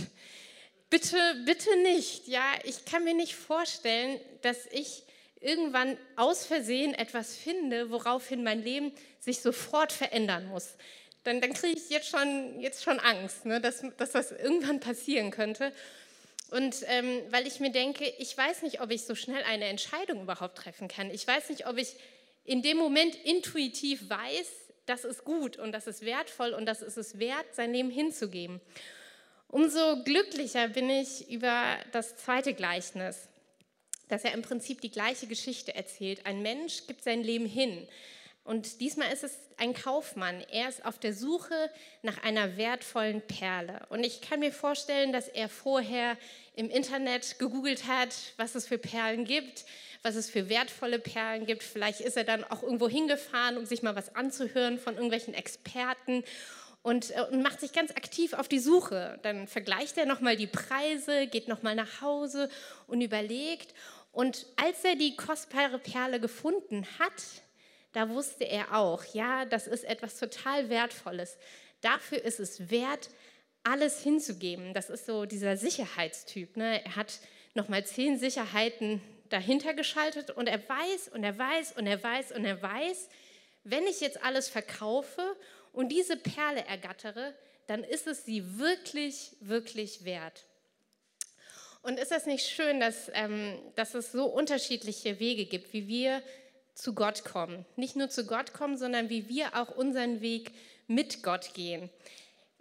bitte, 0.91 1.17
bitte 1.45 1.75
nicht. 1.81 2.27
Ja, 2.27 2.45
ich 2.63 2.85
kann 2.85 3.03
mir 3.03 3.15
nicht 3.15 3.35
vorstellen, 3.35 4.19
dass 4.43 4.67
ich 4.67 5.03
irgendwann 5.39 5.97
aus 6.15 6.45
Versehen 6.45 6.93
etwas 6.93 7.35
finde, 7.35 7.89
woraufhin 7.89 8.43
mein 8.43 8.61
Leben 8.61 8.91
sich 9.19 9.39
sofort 9.41 9.91
verändern 9.91 10.47
muss 10.47 10.75
dann, 11.23 11.41
dann 11.41 11.53
kriege 11.53 11.77
ich 11.77 11.89
jetzt 11.89 12.09
schon, 12.09 12.59
jetzt 12.59 12.83
schon 12.83 12.99
Angst, 12.99 13.45
ne, 13.45 13.59
dass, 13.59 13.83
dass 13.97 14.11
das 14.11 14.31
irgendwann 14.31 14.79
passieren 14.79 15.31
könnte. 15.31 15.73
Und 16.51 16.77
ähm, 16.87 17.21
weil 17.29 17.45
ich 17.45 17.59
mir 17.59 17.71
denke, 17.71 18.11
ich 18.17 18.35
weiß 18.35 18.63
nicht, 18.63 18.81
ob 18.81 18.91
ich 18.91 19.03
so 19.03 19.15
schnell 19.15 19.43
eine 19.43 19.65
Entscheidung 19.65 20.23
überhaupt 20.23 20.57
treffen 20.57 20.87
kann. 20.87 21.11
Ich 21.11 21.27
weiß 21.27 21.49
nicht, 21.49 21.67
ob 21.67 21.77
ich 21.77 21.95
in 22.43 22.61
dem 22.61 22.77
Moment 22.77 23.15
intuitiv 23.23 24.09
weiß, 24.09 24.47
das 24.87 25.05
ist 25.05 25.23
gut 25.23 25.57
und 25.57 25.71
das 25.71 25.85
ist 25.85 26.03
wertvoll 26.03 26.53
und 26.53 26.65
das 26.65 26.81
ist 26.81 26.97
es 26.97 27.19
wert, 27.19 27.45
sein 27.53 27.71
Leben 27.71 27.91
hinzugeben. 27.91 28.59
Umso 29.47 30.03
glücklicher 30.03 30.67
bin 30.69 30.89
ich 30.89 31.29
über 31.29 31.77
das 31.91 32.17
zweite 32.17 32.53
Gleichnis, 32.55 33.27
das 34.07 34.23
ja 34.23 34.31
im 34.31 34.41
Prinzip 34.41 34.81
die 34.81 34.89
gleiche 34.89 35.27
Geschichte 35.27 35.75
erzählt. 35.75 36.25
Ein 36.25 36.41
Mensch 36.41 36.87
gibt 36.87 37.03
sein 37.03 37.23
Leben 37.23 37.45
hin. 37.45 37.87
Und 38.49 38.81
diesmal 38.81 39.13
ist 39.13 39.23
es 39.23 39.37
ein 39.57 39.75
Kaufmann. 39.75 40.43
Er 40.51 40.69
ist 40.69 40.83
auf 40.83 40.97
der 40.97 41.13
Suche 41.13 41.69
nach 42.01 42.23
einer 42.23 42.57
wertvollen 42.57 43.21
Perle. 43.21 43.85
Und 43.89 44.03
ich 44.03 44.21
kann 44.21 44.39
mir 44.39 44.51
vorstellen, 44.51 45.13
dass 45.13 45.27
er 45.27 45.49
vorher 45.49 46.17
im 46.55 46.71
Internet 46.71 47.37
gegoogelt 47.37 47.85
hat, 47.85 48.09
was 48.37 48.55
es 48.55 48.65
für 48.65 48.79
Perlen 48.79 49.23
gibt, 49.25 49.65
was 50.01 50.15
es 50.15 50.31
für 50.31 50.49
wertvolle 50.49 50.97
Perlen 50.97 51.45
gibt. 51.45 51.61
Vielleicht 51.61 52.01
ist 52.01 52.17
er 52.17 52.23
dann 52.23 52.43
auch 52.43 52.63
irgendwo 52.63 52.89
hingefahren, 52.89 53.55
um 53.55 53.67
sich 53.67 53.83
mal 53.83 53.95
was 53.95 54.15
anzuhören 54.15 54.79
von 54.79 54.95
irgendwelchen 54.95 55.35
Experten 55.35 56.23
und, 56.81 57.11
äh, 57.11 57.25
und 57.29 57.43
macht 57.43 57.59
sich 57.59 57.71
ganz 57.71 57.91
aktiv 57.91 58.33
auf 58.33 58.47
die 58.47 58.57
Suche. 58.57 59.19
Dann 59.21 59.47
vergleicht 59.47 59.95
er 59.99 60.07
nochmal 60.07 60.37
die 60.37 60.47
Preise, 60.47 61.27
geht 61.27 61.47
nochmal 61.47 61.75
nach 61.75 62.01
Hause 62.01 62.49
und 62.87 63.01
überlegt. 63.01 63.75
Und 64.11 64.47
als 64.55 64.83
er 64.83 64.95
die 64.95 65.15
kostbare 65.15 65.77
Perle 65.77 66.19
gefunden 66.19 66.87
hat, 66.97 67.43
da 67.93 68.09
wusste 68.09 68.43
er 68.43 68.75
auch, 68.75 69.03
ja, 69.13 69.45
das 69.45 69.67
ist 69.67 69.83
etwas 69.83 70.17
total 70.17 70.69
Wertvolles. 70.69 71.37
Dafür 71.81 72.23
ist 72.23 72.39
es 72.39 72.69
wert, 72.69 73.09
alles 73.63 74.01
hinzugeben. 74.01 74.73
Das 74.73 74.89
ist 74.89 75.05
so 75.05 75.25
dieser 75.25 75.57
Sicherheitstyp. 75.57 76.57
Ne? 76.57 76.83
Er 76.85 76.95
hat 76.95 77.19
nochmal 77.53 77.85
zehn 77.85 78.17
Sicherheiten 78.17 79.01
dahinter 79.29 79.73
geschaltet 79.73 80.31
und 80.31 80.47
er 80.47 80.67
weiß 80.67 81.09
und 81.09 81.23
er 81.23 81.37
weiß 81.37 81.73
und 81.73 81.87
er 81.87 82.01
weiß 82.01 82.31
und 82.31 82.45
er 82.45 82.61
weiß, 82.61 83.09
wenn 83.63 83.85
ich 83.87 84.01
jetzt 84.01 84.23
alles 84.23 84.49
verkaufe 84.49 85.35
und 85.73 85.89
diese 85.89 86.17
Perle 86.17 86.65
ergattere, 86.65 87.33
dann 87.67 87.83
ist 87.83 88.07
es 88.07 88.25
sie 88.25 88.57
wirklich, 88.57 89.35
wirklich 89.41 90.03
wert. 90.05 90.45
Und 91.81 91.99
ist 91.99 92.11
das 92.11 92.25
nicht 92.25 92.45
schön, 92.47 92.79
dass, 92.79 93.09
ähm, 93.13 93.59
dass 93.75 93.93
es 93.93 94.11
so 94.11 94.25
unterschiedliche 94.25 95.19
Wege 95.19 95.45
gibt, 95.45 95.71
wie 95.71 95.87
wir 95.87 96.21
zu 96.79 96.93
Gott 96.93 97.25
kommen. 97.25 97.65
Nicht 97.75 97.95
nur 97.95 98.09
zu 98.09 98.25
Gott 98.25 98.53
kommen, 98.53 98.77
sondern 98.77 99.09
wie 99.09 99.27
wir 99.27 99.55
auch 99.55 99.75
unseren 99.75 100.21
Weg 100.21 100.51
mit 100.87 101.23
Gott 101.23 101.53
gehen. 101.53 101.89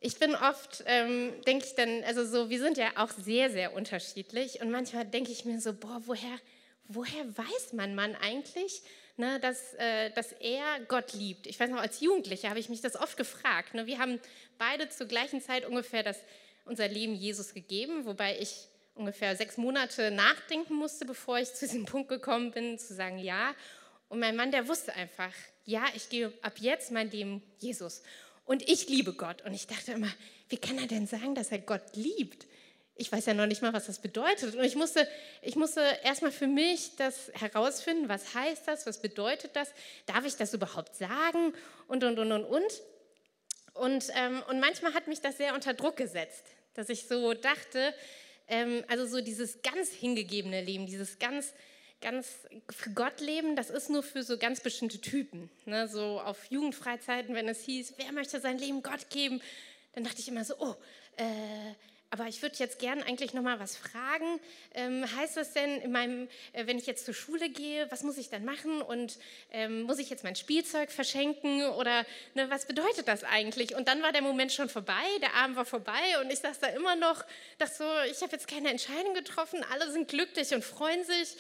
Ich 0.01 0.19
bin 0.19 0.35
oft, 0.35 0.85
ähm, 0.87 1.33
denke 1.47 1.67
ich 1.67 1.75
dann, 1.75 2.05
also 2.05 2.25
so, 2.25 2.51
wir 2.51 2.61
sind 2.61 2.79
ja 2.79 2.91
auch 2.97 3.11
sehr, 3.11 3.51
sehr 3.51 3.75
unterschiedlich 3.75 4.61
und 4.61 4.71
manchmal 4.71 5.05
denke 5.05 5.33
ich 5.33 5.45
mir 5.45 5.61
so, 5.61 5.73
boah, 5.73 6.03
woher, 6.07 6.39
woher 6.89 7.37
weiß 7.37 7.73
mein 7.73 7.95
Mann 7.95 8.17
eigentlich, 8.17 8.83
ne, 9.17 9.41
dass, 9.41 9.75
äh, 9.75 10.11
dass 10.11 10.33
er 10.33 10.81
Gott 10.87 11.13
liebt? 11.15 11.47
Ich 11.47 11.59
weiß 11.59 11.71
noch, 11.71 11.81
als 11.81 12.01
Jugendliche 12.01 12.49
habe 12.49 12.61
ich 12.61 12.69
mich 12.69 12.81
das 12.81 12.97
oft 12.97 13.17
gefragt. 13.17 13.75
Ne? 13.75 13.87
Wir 13.87 13.99
haben 13.99 14.21
beide 14.57 14.89
zur 14.89 15.07
gleichen 15.07 15.41
Zeit 15.41 15.65
ungefähr 15.65 16.03
das, 16.03 16.19
unser 16.65 16.89
Leben 16.89 17.15
Jesus 17.15 17.55
gegeben, 17.55 18.05
wobei 18.05 18.39
ich 18.39 18.69
ungefähr 18.99 19.37
sechs 19.37 19.57
Monate 19.57 20.11
nachdenken 20.11 20.75
musste, 20.75 21.05
bevor 21.05 21.39
ich 21.39 21.55
zu 21.55 21.67
diesem 21.67 21.85
Punkt 21.87 22.09
gekommen 22.09 22.51
bin, 22.51 22.79
zu 22.79 22.95
sagen 22.95 23.19
ja. 23.19 23.55
Und 24.09 24.21
mein 24.21 24.37
Mann, 24.37 24.51
der 24.51 24.69
wusste 24.69 24.95
einfach, 24.95 25.33
ja, 25.65 25.85
ich 25.95 26.09
gebe 26.09 26.33
ab 26.43 26.55
jetzt 26.59 26.91
mein 26.91 27.11
Leben 27.11 27.43
Jesus. 27.59 28.03
Und 28.45 28.67
ich 28.69 28.89
liebe 28.89 29.13
Gott. 29.13 29.43
Und 29.43 29.53
ich 29.53 29.67
dachte 29.67 29.93
immer, 29.93 30.11
wie 30.49 30.57
kann 30.57 30.79
er 30.79 30.87
denn 30.87 31.07
sagen, 31.07 31.35
dass 31.35 31.53
er 31.53 31.59
Gott 31.59 31.95
liebt? 31.95 32.47
Ich 32.95 33.13
weiß 33.13 33.27
ja 33.27 33.35
noch 33.35 33.47
nicht 33.47 33.63
mal, 33.63 33.73
was 33.73 33.87
das 33.87 34.01
bedeutet. 34.01 34.57
Und 34.57 34.65
ich 34.65 34.75
musste, 34.75 35.07
ich 35.43 35.55
musste 35.55 35.83
erstmal 36.03 36.33
für 36.33 36.47
mich 36.47 36.97
das 36.97 37.31
herausfinden, 37.35 38.09
was 38.09 38.35
heißt 38.35 38.67
das, 38.67 38.87
was 38.87 39.01
bedeutet 39.01 39.55
das, 39.55 39.69
darf 40.07 40.25
ich 40.25 40.37
das 40.37 40.55
überhaupt 40.55 40.97
sagen 40.97 41.53
und, 41.87 42.03
und, 42.03 42.19
und, 42.19 42.33
und, 42.33 42.45
und. 42.45 42.83
Und, 43.75 44.09
ähm, 44.17 44.43
und 44.49 44.59
manchmal 44.59 44.95
hat 44.95 45.07
mich 45.07 45.21
das 45.21 45.37
sehr 45.37 45.55
unter 45.55 45.75
Druck 45.75 45.97
gesetzt, 45.97 46.45
dass 46.75 46.89
ich 46.89 47.07
so 47.07 47.35
dachte, 47.35 47.95
ähm, 48.49 48.83
also 48.89 49.07
so 49.07 49.21
dieses 49.21 49.63
ganz 49.63 49.91
hingegebene 49.91 50.63
Leben, 50.63 50.87
dieses 50.87 51.19
ganz 51.21 51.53
ganz 52.01 52.27
für 52.71 52.91
Gott 52.91 53.21
leben, 53.21 53.57
das 53.57 53.71
ist 53.71 53.91
nur 53.91 54.03
für 54.03 54.23
so 54.23 54.39
ganz 54.39 54.61
bestimmte 54.61 55.01
Typen. 55.01 55.51
Ne? 55.67 55.89
So 55.89 56.21
auf 56.21 56.45
Jugendfreizeiten, 56.47 57.35
wenn 57.35 57.49
es 57.49 57.61
hieß, 57.63 57.95
wer 57.97 58.13
möchte 58.13 58.41
sein 58.41 58.59
Leben 58.59 58.83
Gott 58.83 59.11
geben, 59.11 59.41
dann 59.95 60.05
dachte 60.05 60.21
ich 60.21 60.29
immer 60.29 60.45
so, 60.45 60.55
oh, 60.59 60.75
äh, 61.17 61.75
aber 62.11 62.27
ich 62.27 62.41
würde 62.41 62.57
jetzt 62.59 62.79
gern 62.79 63.03
eigentlich 63.03 63.35
noch 63.35 63.43
mal 63.43 63.61
was 63.61 63.77
fragen. 63.77 64.41
Ähm, 64.75 65.05
heißt 65.17 65.37
das 65.37 65.53
denn, 65.53 65.83
in 65.83 65.93
meinem, 65.93 66.29
äh, 66.55 66.67
wenn 66.67 66.79
ich 66.79 66.87
jetzt 66.87 67.05
zur 67.05 67.13
Schule 67.13 67.51
gehe, 67.51 67.91
was 67.91 68.03
muss 68.03 68.17
ich 68.17 68.31
dann 68.31 68.47
machen? 68.47 68.81
Und 68.81 69.19
ähm, 69.53 69.83
muss 69.83 69.99
ich 69.99 70.09
jetzt 70.09 70.25
mein 70.25 70.35
Spielzeug 70.35 70.91
verschenken? 70.91 71.67
Oder 71.67 72.07
ne, 72.35 72.49
was 72.49 72.67
bedeutet 72.67 73.09
das 73.09 73.25
eigentlich? 73.25 73.75
Und 73.75 73.89
dann 73.89 74.03
war 74.03 74.13
der 74.13 74.23
Moment 74.23 74.53
schon 74.53 74.71
vorbei, 74.71 75.05
der 75.21 75.35
Abend 75.35 75.57
war 75.57 75.67
vorbei 75.67 76.01
und 76.23 76.33
ich 76.33 76.39
saß 76.39 76.61
da 76.61 76.69
immer 76.69 76.97
noch, 76.97 77.25
dachte 77.59 77.75
so, 77.75 77.85
ich 78.11 78.23
habe 78.23 78.33
jetzt 78.33 78.49
keine 78.49 78.71
Entscheidung 78.71 79.13
getroffen, 79.13 79.63
alle 79.71 79.91
sind 79.93 80.09
glücklich 80.09 80.55
und 80.55 80.65
freuen 80.65 81.05
sich. 81.05 81.37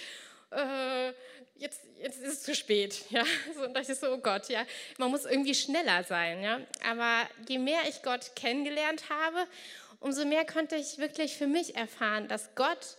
Äh, 0.50 1.12
jetzt, 1.56 1.80
jetzt 2.00 2.20
ist 2.20 2.32
es 2.32 2.42
zu 2.42 2.54
spät. 2.54 3.04
Ja? 3.10 3.24
So, 3.54 3.64
und 3.64 3.74
dachte 3.74 3.92
ich 3.92 3.98
so, 3.98 4.12
oh 4.12 4.18
Gott, 4.18 4.48
ja, 4.48 4.64
man 4.98 5.10
muss 5.10 5.24
irgendwie 5.24 5.54
schneller 5.54 6.04
sein. 6.04 6.42
Ja? 6.42 6.60
Aber 6.88 7.28
je 7.48 7.58
mehr 7.58 7.80
ich 7.88 8.02
Gott 8.02 8.34
kennengelernt 8.36 9.04
habe, 9.10 9.46
umso 10.00 10.24
mehr 10.24 10.44
konnte 10.44 10.76
ich 10.76 10.98
wirklich 10.98 11.36
für 11.36 11.46
mich 11.46 11.76
erfahren, 11.76 12.28
dass 12.28 12.54
Gott 12.54 12.96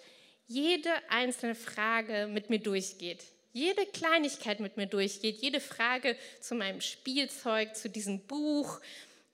jede 0.47 0.91
einzelne 1.09 1.55
Frage 1.55 2.27
mit 2.27 2.49
mir 2.49 2.59
durchgeht. 2.59 3.23
Jede 3.51 3.85
Kleinigkeit 3.85 4.59
mit 4.59 4.77
mir 4.77 4.85
durchgeht, 4.85 5.41
jede 5.41 5.59
Frage 5.59 6.15
zu 6.39 6.55
meinem 6.55 6.81
Spielzeug, 6.81 7.75
zu 7.75 7.89
diesem 7.89 8.19
Buch, 8.27 8.79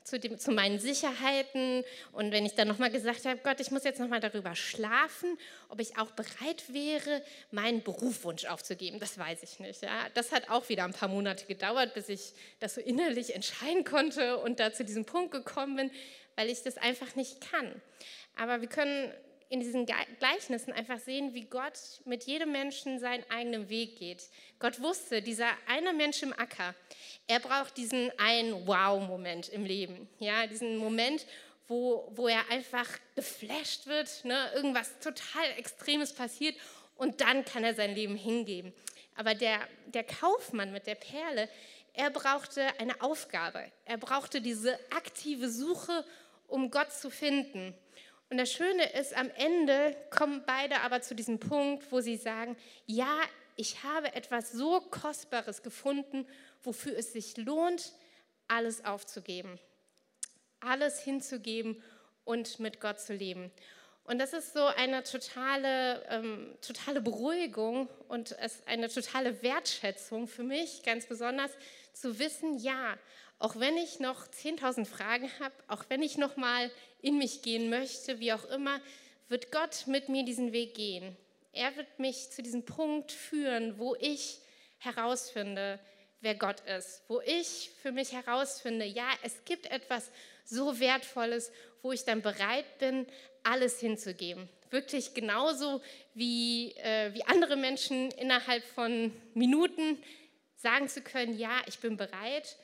zu, 0.05 0.19
dem, 0.19 0.37
zu 0.37 0.51
meinen 0.51 0.79
Sicherheiten. 0.79 1.83
Und 2.13 2.31
wenn 2.31 2.45
ich 2.45 2.53
dann 2.53 2.67
nochmal 2.67 2.91
gesagt 2.91 3.25
habe, 3.25 3.39
Gott, 3.43 3.59
ich 3.59 3.71
muss 3.71 3.83
jetzt 3.83 3.99
nochmal 3.99 4.19
darüber 4.19 4.55
schlafen, 4.55 5.37
ob 5.67 5.81
ich 5.81 5.97
auch 5.97 6.11
bereit 6.11 6.63
wäre, 6.71 7.21
meinen 7.51 7.81
Berufswunsch 7.81 8.45
aufzugeben, 8.45 8.99
das 8.99 9.17
weiß 9.17 9.41
ich 9.43 9.59
nicht. 9.59 9.81
Ja. 9.81 10.07
Das 10.13 10.31
hat 10.31 10.49
auch 10.49 10.69
wieder 10.69 10.85
ein 10.85 10.93
paar 10.93 11.09
Monate 11.09 11.45
gedauert, 11.47 11.95
bis 11.95 12.07
ich 12.07 12.33
das 12.59 12.75
so 12.75 12.81
innerlich 12.81 13.33
entscheiden 13.33 13.83
konnte 13.83 14.37
und 14.37 14.59
da 14.59 14.71
zu 14.71 14.85
diesem 14.85 15.05
Punkt 15.05 15.31
gekommen 15.31 15.75
bin, 15.75 15.91
weil 16.35 16.49
ich 16.49 16.61
das 16.61 16.77
einfach 16.77 17.15
nicht 17.15 17.41
kann. 17.51 17.81
Aber 18.35 18.61
wir 18.61 18.69
können 18.69 19.11
in 19.55 19.61
diesen 19.61 19.85
Gleichnissen 20.19 20.73
einfach 20.73 20.99
sehen, 20.99 21.33
wie 21.33 21.45
Gott 21.45 21.79
mit 22.03 22.25
jedem 22.25 22.51
Menschen 22.51 22.99
seinen 22.99 23.23
eigenen 23.31 23.69
Weg 23.69 23.97
geht. 23.97 24.29
Gott 24.59 24.81
wusste, 24.81 25.21
dieser 25.21 25.47
eine 25.65 25.93
Mensch 25.93 26.21
im 26.23 26.33
Acker, 26.33 26.75
er 27.27 27.39
braucht 27.39 27.77
diesen 27.77 28.11
einen 28.19 28.67
Wow-Moment 28.67 29.47
im 29.47 29.63
Leben. 29.63 30.09
Ja, 30.19 30.45
diesen 30.45 30.75
Moment, 30.75 31.25
wo, 31.69 32.11
wo 32.15 32.27
er 32.27 32.49
einfach 32.51 32.85
geflasht 33.15 33.87
wird, 33.87 34.25
ne? 34.25 34.51
irgendwas 34.55 34.99
total 34.99 35.49
Extremes 35.57 36.11
passiert 36.11 36.57
und 36.97 37.21
dann 37.21 37.45
kann 37.45 37.63
er 37.63 37.75
sein 37.75 37.95
Leben 37.95 38.17
hingeben. 38.17 38.73
Aber 39.15 39.35
der, 39.35 39.59
der 39.85 40.03
Kaufmann 40.03 40.73
mit 40.73 40.85
der 40.85 40.95
Perle, 40.95 41.47
er 41.93 42.09
brauchte 42.09 42.77
eine 42.77 42.99
Aufgabe. 43.01 43.71
Er 43.85 43.97
brauchte 43.97 44.41
diese 44.41 44.77
aktive 44.91 45.49
Suche, 45.49 46.03
um 46.49 46.71
Gott 46.71 46.91
zu 46.91 47.09
finden. 47.09 47.73
Und 48.35 48.39
das 48.39 48.51
Schöne 48.51 48.91
ist, 48.99 49.15
am 49.15 49.31
Ende 49.37 49.95
kommen 50.09 50.43
beide 50.45 50.81
aber 50.81 50.99
zu 50.99 51.15
diesem 51.15 51.39
Punkt, 51.39 51.89
wo 51.89 52.01
sie 52.01 52.17
sagen, 52.17 52.57
ja, 52.85 53.17
ich 53.55 53.81
habe 53.81 54.13
etwas 54.13 54.51
so 54.51 54.81
Kostbares 54.81 55.63
gefunden, 55.63 56.27
wofür 56.61 56.97
es 56.97 57.13
sich 57.13 57.37
lohnt, 57.37 57.93
alles 58.49 58.83
aufzugeben, 58.83 59.57
alles 60.59 60.99
hinzugeben 60.99 61.81
und 62.25 62.59
mit 62.59 62.81
Gott 62.81 62.99
zu 62.99 63.13
leben. 63.13 63.53
Und 64.03 64.19
das 64.19 64.33
ist 64.33 64.51
so 64.51 64.65
eine 64.65 65.03
totale, 65.03 66.03
ähm, 66.09 66.57
totale 66.59 66.99
Beruhigung 66.99 67.87
und 68.09 68.35
eine 68.65 68.89
totale 68.89 69.41
Wertschätzung 69.43 70.27
für 70.27 70.43
mich, 70.43 70.83
ganz 70.83 71.05
besonders 71.05 71.51
zu 71.93 72.19
wissen, 72.19 72.57
ja, 72.57 72.97
auch 73.39 73.59
wenn 73.59 73.77
ich 73.77 73.99
noch 73.99 74.27
10.000 74.27 74.85
Fragen 74.85 75.29
habe, 75.39 75.55
auch 75.67 75.85
wenn 75.89 76.01
ich 76.01 76.17
noch 76.17 76.37
mal 76.37 76.71
in 77.05 77.19
mich 77.19 77.43
gehen 77.43 77.69
möchte, 77.69 78.19
wie 78.19 78.33
auch 78.33 78.45
immer, 78.45 78.81
wird 79.29 79.51
Gott 79.51 79.85
mit 79.85 80.09
mir 80.09 80.25
diesen 80.25 80.53
Weg 80.53 80.73
gehen. 80.73 81.15
Er 81.53 81.75
wird 81.75 81.99
mich 81.99 82.31
zu 82.31 82.41
diesem 82.41 82.65
Punkt 82.65 83.11
führen, 83.11 83.77
wo 83.77 83.95
ich 83.95 84.39
herausfinde, 84.79 85.79
wer 86.21 86.33
Gott 86.33 86.61
ist, 86.61 87.03
wo 87.07 87.21
ich 87.21 87.69
für 87.83 87.91
mich 87.91 88.11
herausfinde, 88.11 88.85
ja, 88.85 89.07
es 89.21 89.45
gibt 89.45 89.67
etwas 89.67 90.09
so 90.45 90.79
Wertvolles, 90.79 91.51
wo 91.83 91.91
ich 91.91 92.03
dann 92.05 92.23
bereit 92.23 92.79
bin, 92.79 93.05
alles 93.43 93.79
hinzugeben. 93.79 94.49
Wirklich 94.71 95.13
genauso 95.13 95.81
wie, 96.15 96.71
äh, 96.77 97.13
wie 97.13 97.23
andere 97.25 97.55
Menschen 97.55 98.09
innerhalb 98.11 98.63
von 98.63 99.13
Minuten 99.35 100.01
sagen 100.55 100.89
zu 100.89 101.01
können, 101.01 101.37
ja, 101.37 101.61
ich 101.67 101.77
bin 101.77 101.97
bereit 101.97 102.57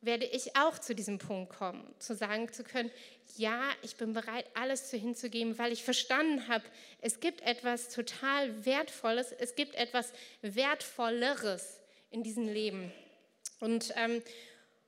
werde 0.00 0.26
ich 0.26 0.56
auch 0.56 0.78
zu 0.78 0.94
diesem 0.94 1.18
Punkt 1.18 1.52
kommen, 1.52 1.94
zu 1.98 2.14
sagen 2.14 2.52
zu 2.52 2.62
können, 2.62 2.90
ja, 3.36 3.62
ich 3.82 3.96
bin 3.96 4.12
bereit, 4.12 4.46
alles 4.54 4.88
zu 4.88 4.96
hinzugeben, 4.96 5.58
weil 5.58 5.72
ich 5.72 5.84
verstanden 5.84 6.48
habe, 6.48 6.64
es 7.00 7.20
gibt 7.20 7.42
etwas 7.42 7.88
total 7.88 8.64
Wertvolles, 8.64 9.32
es 9.32 9.54
gibt 9.54 9.74
etwas 9.74 10.12
Wertvolleres 10.42 11.80
in 12.10 12.22
diesem 12.22 12.48
Leben. 12.48 12.92
Und, 13.60 13.92
ähm, 13.96 14.22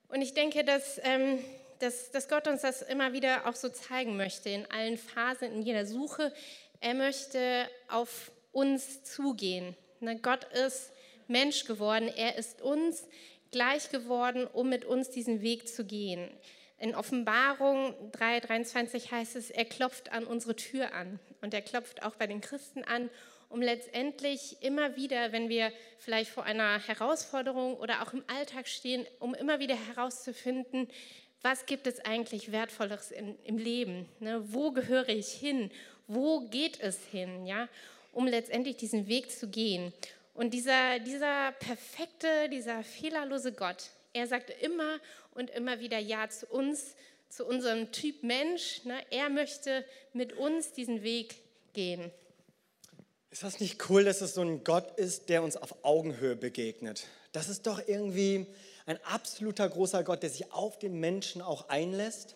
und 0.09 0.23
ich 0.23 0.35
denke, 0.35 0.65
dass, 0.65 1.01
ähm, 1.05 1.39
dass, 1.79 2.11
dass 2.11 2.29
Gott 2.29 2.49
uns 2.49 2.63
das 2.63 2.83
immer 2.83 3.13
wieder 3.13 3.47
auch 3.47 3.55
so 3.55 3.69
zeigen 3.69 4.17
möchte, 4.17 4.51
in 4.51 4.71
allen 4.71 4.99
Phasen, 4.99 5.53
in 5.53 5.63
jeder 5.63 5.87
Suche. 5.87 6.33
Er 6.81 6.95
möchte 6.95 7.69
auf 7.89 8.33
uns 8.53 9.05
zugehen. 9.05 9.77
Ne, 10.01 10.19
Gott 10.19 10.45
ist 10.53 10.93
Mensch 11.29 11.65
geworden, 11.65 12.09
er 12.09 12.37
ist 12.37 12.61
uns, 12.61 13.05
gleich 13.51 13.91
geworden, 13.91 14.47
um 14.47 14.69
mit 14.69 14.85
uns 14.85 15.11
diesen 15.11 15.43
Weg 15.43 15.69
zu 15.69 15.85
gehen. 15.85 16.31
In 16.81 16.95
Offenbarung 16.95 17.95
3,23 18.13 19.11
heißt 19.11 19.37
es, 19.37 19.51
er 19.51 19.67
klopft 19.67 20.13
an 20.13 20.25
unsere 20.25 20.57
Tür 20.57 20.95
an. 20.95 21.21
Und 21.43 21.53
er 21.53 21.61
klopft 21.61 22.03
auch 22.03 22.17
bei 22.17 22.27
den 22.27 22.41
Christen 22.41 22.85
an, 22.85 23.11
um 23.51 23.61
letztendlich 23.61 24.57
immer 24.63 24.97
wieder, 24.97 25.31
wenn 25.31 25.51
wir 25.51 25.73
vielleicht 25.99 26.31
vor 26.31 26.45
einer 26.45 26.79
Herausforderung 26.79 27.77
oder 27.77 28.01
auch 28.01 28.15
im 28.15 28.25
Alltag 28.29 28.67
stehen, 28.67 29.07
um 29.19 29.35
immer 29.35 29.59
wieder 29.59 29.75
herauszufinden, 29.75 30.89
was 31.43 31.67
gibt 31.67 31.87
es 31.87 32.03
eigentlich 32.03 32.51
Wertvolleres 32.51 33.11
in, 33.11 33.39
im 33.45 33.59
Leben? 33.59 34.09
Ne? 34.19 34.43
Wo 34.51 34.71
gehöre 34.73 35.11
ich 35.11 35.29
hin? 35.29 35.71
Wo 36.07 36.49
geht 36.49 36.81
es 36.81 37.05
hin? 37.05 37.47
Ja? 37.47 37.69
Um 38.13 38.27
letztendlich 38.27 38.77
diesen 38.77 39.07
Weg 39.07 39.31
zu 39.31 39.49
gehen. 39.49 39.93
Und 40.33 40.55
dieser, 40.55 40.99
dieser 40.99 41.53
perfekte, 41.53 42.49
dieser 42.51 42.83
fehlerlose 42.83 43.53
Gott, 43.53 43.91
er 44.13 44.27
sagt 44.27 44.51
immer 44.63 44.99
und 45.35 45.51
immer 45.51 45.81
wieder 45.81 45.99
Ja 45.99 46.29
zu 46.29 46.47
uns, 46.47 46.95
zu 47.29 47.47
unserem 47.47 47.93
Typ 47.93 48.23
Mensch. 48.23 48.85
Ne? 48.85 49.01
Er 49.11 49.29
möchte 49.29 49.85
mit 50.13 50.33
uns 50.33 50.73
diesen 50.73 51.03
Weg 51.03 51.37
gehen. 51.73 52.11
Ist 53.31 53.45
das 53.45 53.61
nicht 53.61 53.89
cool, 53.89 54.05
dass 54.05 54.21
es 54.21 54.35
so 54.35 54.41
ein 54.41 54.65
Gott 54.65 54.99
ist, 54.99 55.29
der 55.29 55.43
uns 55.45 55.57
auf 55.57 55.85
Augenhöhe 55.85 56.35
begegnet? 56.35 57.07
Das 57.33 57.49
ist 57.49 57.67
doch 57.67 57.81
irgendwie 57.87 58.47
ein 58.87 58.99
absoluter 59.05 59.69
großer 59.69 60.03
Gott, 60.03 60.25
der 60.25 60.31
sich 60.31 60.53
auf 60.53 60.81
den 60.81 60.99
Menschen 60.99 61.41
auch 61.41 61.69
einlässt. 61.69 62.35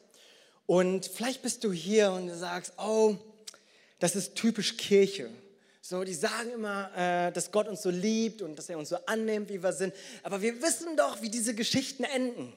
Und 0.67 1.07
vielleicht 1.07 1.43
bist 1.43 1.65
du 1.65 1.73
hier 1.73 2.13
und 2.13 2.31
sagst, 2.31 2.75
oh, 2.79 3.17
das 3.99 4.15
ist 4.15 4.37
typisch 4.37 4.77
Kirche. 4.77 5.31
So, 5.87 6.03
die 6.03 6.14
sagen 6.14 6.51
immer, 6.51 6.90
äh, 6.97 7.31
dass 7.31 7.53
Gott 7.53 7.68
uns 7.68 7.83
so 7.83 7.90
liebt 7.90 8.40
und 8.40 8.57
dass 8.57 8.70
er 8.70 8.79
uns 8.79 8.88
so 8.88 8.97
annimmt, 9.05 9.51
wie 9.51 9.62
wir 9.62 9.75
sind. 9.75 9.92
Aber 10.23 10.40
wir 10.40 10.62
wissen 10.62 10.97
doch, 10.97 11.20
wie 11.20 11.29
diese 11.29 11.55
Geschichten 11.55 12.05
enden. 12.05 12.55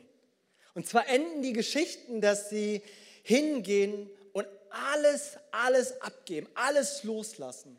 Und 0.76 0.88
zwar 0.88 1.10
enden 1.10 1.42
die 1.42 1.52
Geschichten, 1.52 2.22
dass 2.22 2.50
sie 2.50 2.82
hingehen 3.24 4.10
und 4.32 4.48
alles, 4.70 5.34
alles 5.52 6.00
abgeben, 6.00 6.48
alles 6.56 7.04
loslassen. 7.04 7.76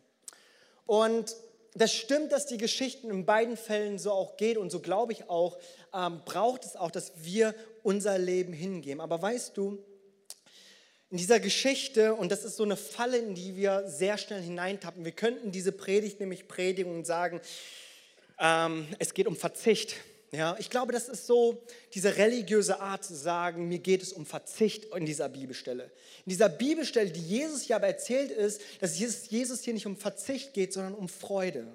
Und 0.85 1.35
das 1.73 1.95
stimmt, 1.95 2.31
dass 2.31 2.45
die 2.45 2.59
Geschichten 2.59 3.09
in 3.09 3.25
beiden 3.25 3.57
Fällen 3.57 3.99
so 3.99 4.13
auch 4.13 4.37
geht 4.37 4.59
und 4.59 4.69
so 4.69 4.81
glaube 4.81 5.15
ich 5.15 5.31
auch, 5.31 5.57
ähm, 5.95 6.21
braucht 6.27 6.67
es 6.67 6.77
auch, 6.77 6.91
dass 6.91 7.13
wir 7.23 7.55
unser 7.83 8.19
Leben 8.19 8.53
hingeben. 8.53 9.01
Aber 9.01 9.23
weißt 9.23 9.57
du, 9.57 9.83
in 11.11 11.17
dieser 11.17 11.41
Geschichte, 11.41 12.15
und 12.15 12.31
das 12.31 12.45
ist 12.45 12.57
so 12.57 12.65
eine 12.65 12.77
Falle, 12.77 13.19
in 13.19 13.35
die 13.35 13.57
wir 13.57 13.89
sehr 13.89 14.19
schnell 14.19 14.43
hineintappen, 14.43 15.05
wir 15.05 15.13
könnten 15.13 15.51
diese 15.51 15.73
Predigt 15.73 16.21
nämlich 16.21 16.49
predigen 16.49 16.95
und 16.95 17.07
sagen, 17.07 17.41
ähm, 18.39 18.87
es 18.99 19.15
geht 19.15 19.27
um 19.27 19.37
Verzicht. 19.37 19.97
Ja, 20.31 20.57
ich 20.59 20.69
glaube, 20.69 20.93
das 20.93 21.09
ist 21.09 21.27
so 21.27 21.63
diese 21.95 22.19
religiöse 22.19 22.81
Art 22.81 23.03
zu 23.03 23.15
sagen, 23.15 23.67
mir 23.69 23.79
geht 23.79 24.03
es 24.03 24.13
um 24.13 24.27
Verzicht 24.27 24.85
in 24.95 25.07
dieser 25.07 25.31
Bibelstelle. 25.31 25.85
In 26.27 26.31
dieser 26.31 26.51
Bibelstelle, 26.51 27.11
die 27.11 27.23
Jesus 27.23 27.63
hier 27.63 27.77
aber 27.77 27.87
erzählt 27.87 28.31
ist, 28.31 28.61
dass 28.81 28.99
Jesus 28.99 29.63
hier 29.63 29.73
nicht 29.73 29.87
um 29.87 29.97
Verzicht 29.97 30.53
geht, 30.53 30.75
sondern 30.75 30.93
um 30.93 31.09
Freude. 31.09 31.67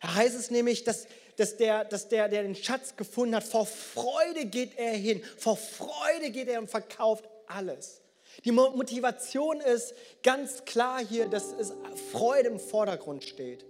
Da 0.00 0.14
heißt 0.14 0.34
es 0.34 0.50
nämlich, 0.50 0.84
dass, 0.84 1.06
dass, 1.36 1.58
der, 1.58 1.84
dass 1.84 2.08
der, 2.08 2.30
der 2.30 2.42
den 2.42 2.56
Schatz 2.56 2.96
gefunden 2.96 3.36
hat, 3.36 3.44
vor 3.44 3.66
Freude 3.66 4.46
geht 4.46 4.78
er 4.78 4.94
hin, 4.94 5.22
vor 5.36 5.58
Freude 5.58 6.30
geht 6.30 6.48
er 6.48 6.58
und 6.58 6.70
verkauft 6.70 7.28
alles. 7.46 8.01
Die 8.44 8.52
Motivation 8.52 9.60
ist 9.60 9.94
ganz 10.22 10.64
klar 10.64 11.00
hier, 11.04 11.26
dass 11.26 11.52
es 11.52 11.72
Freude 12.12 12.48
im 12.48 12.58
Vordergrund 12.58 13.24
steht. 13.24 13.64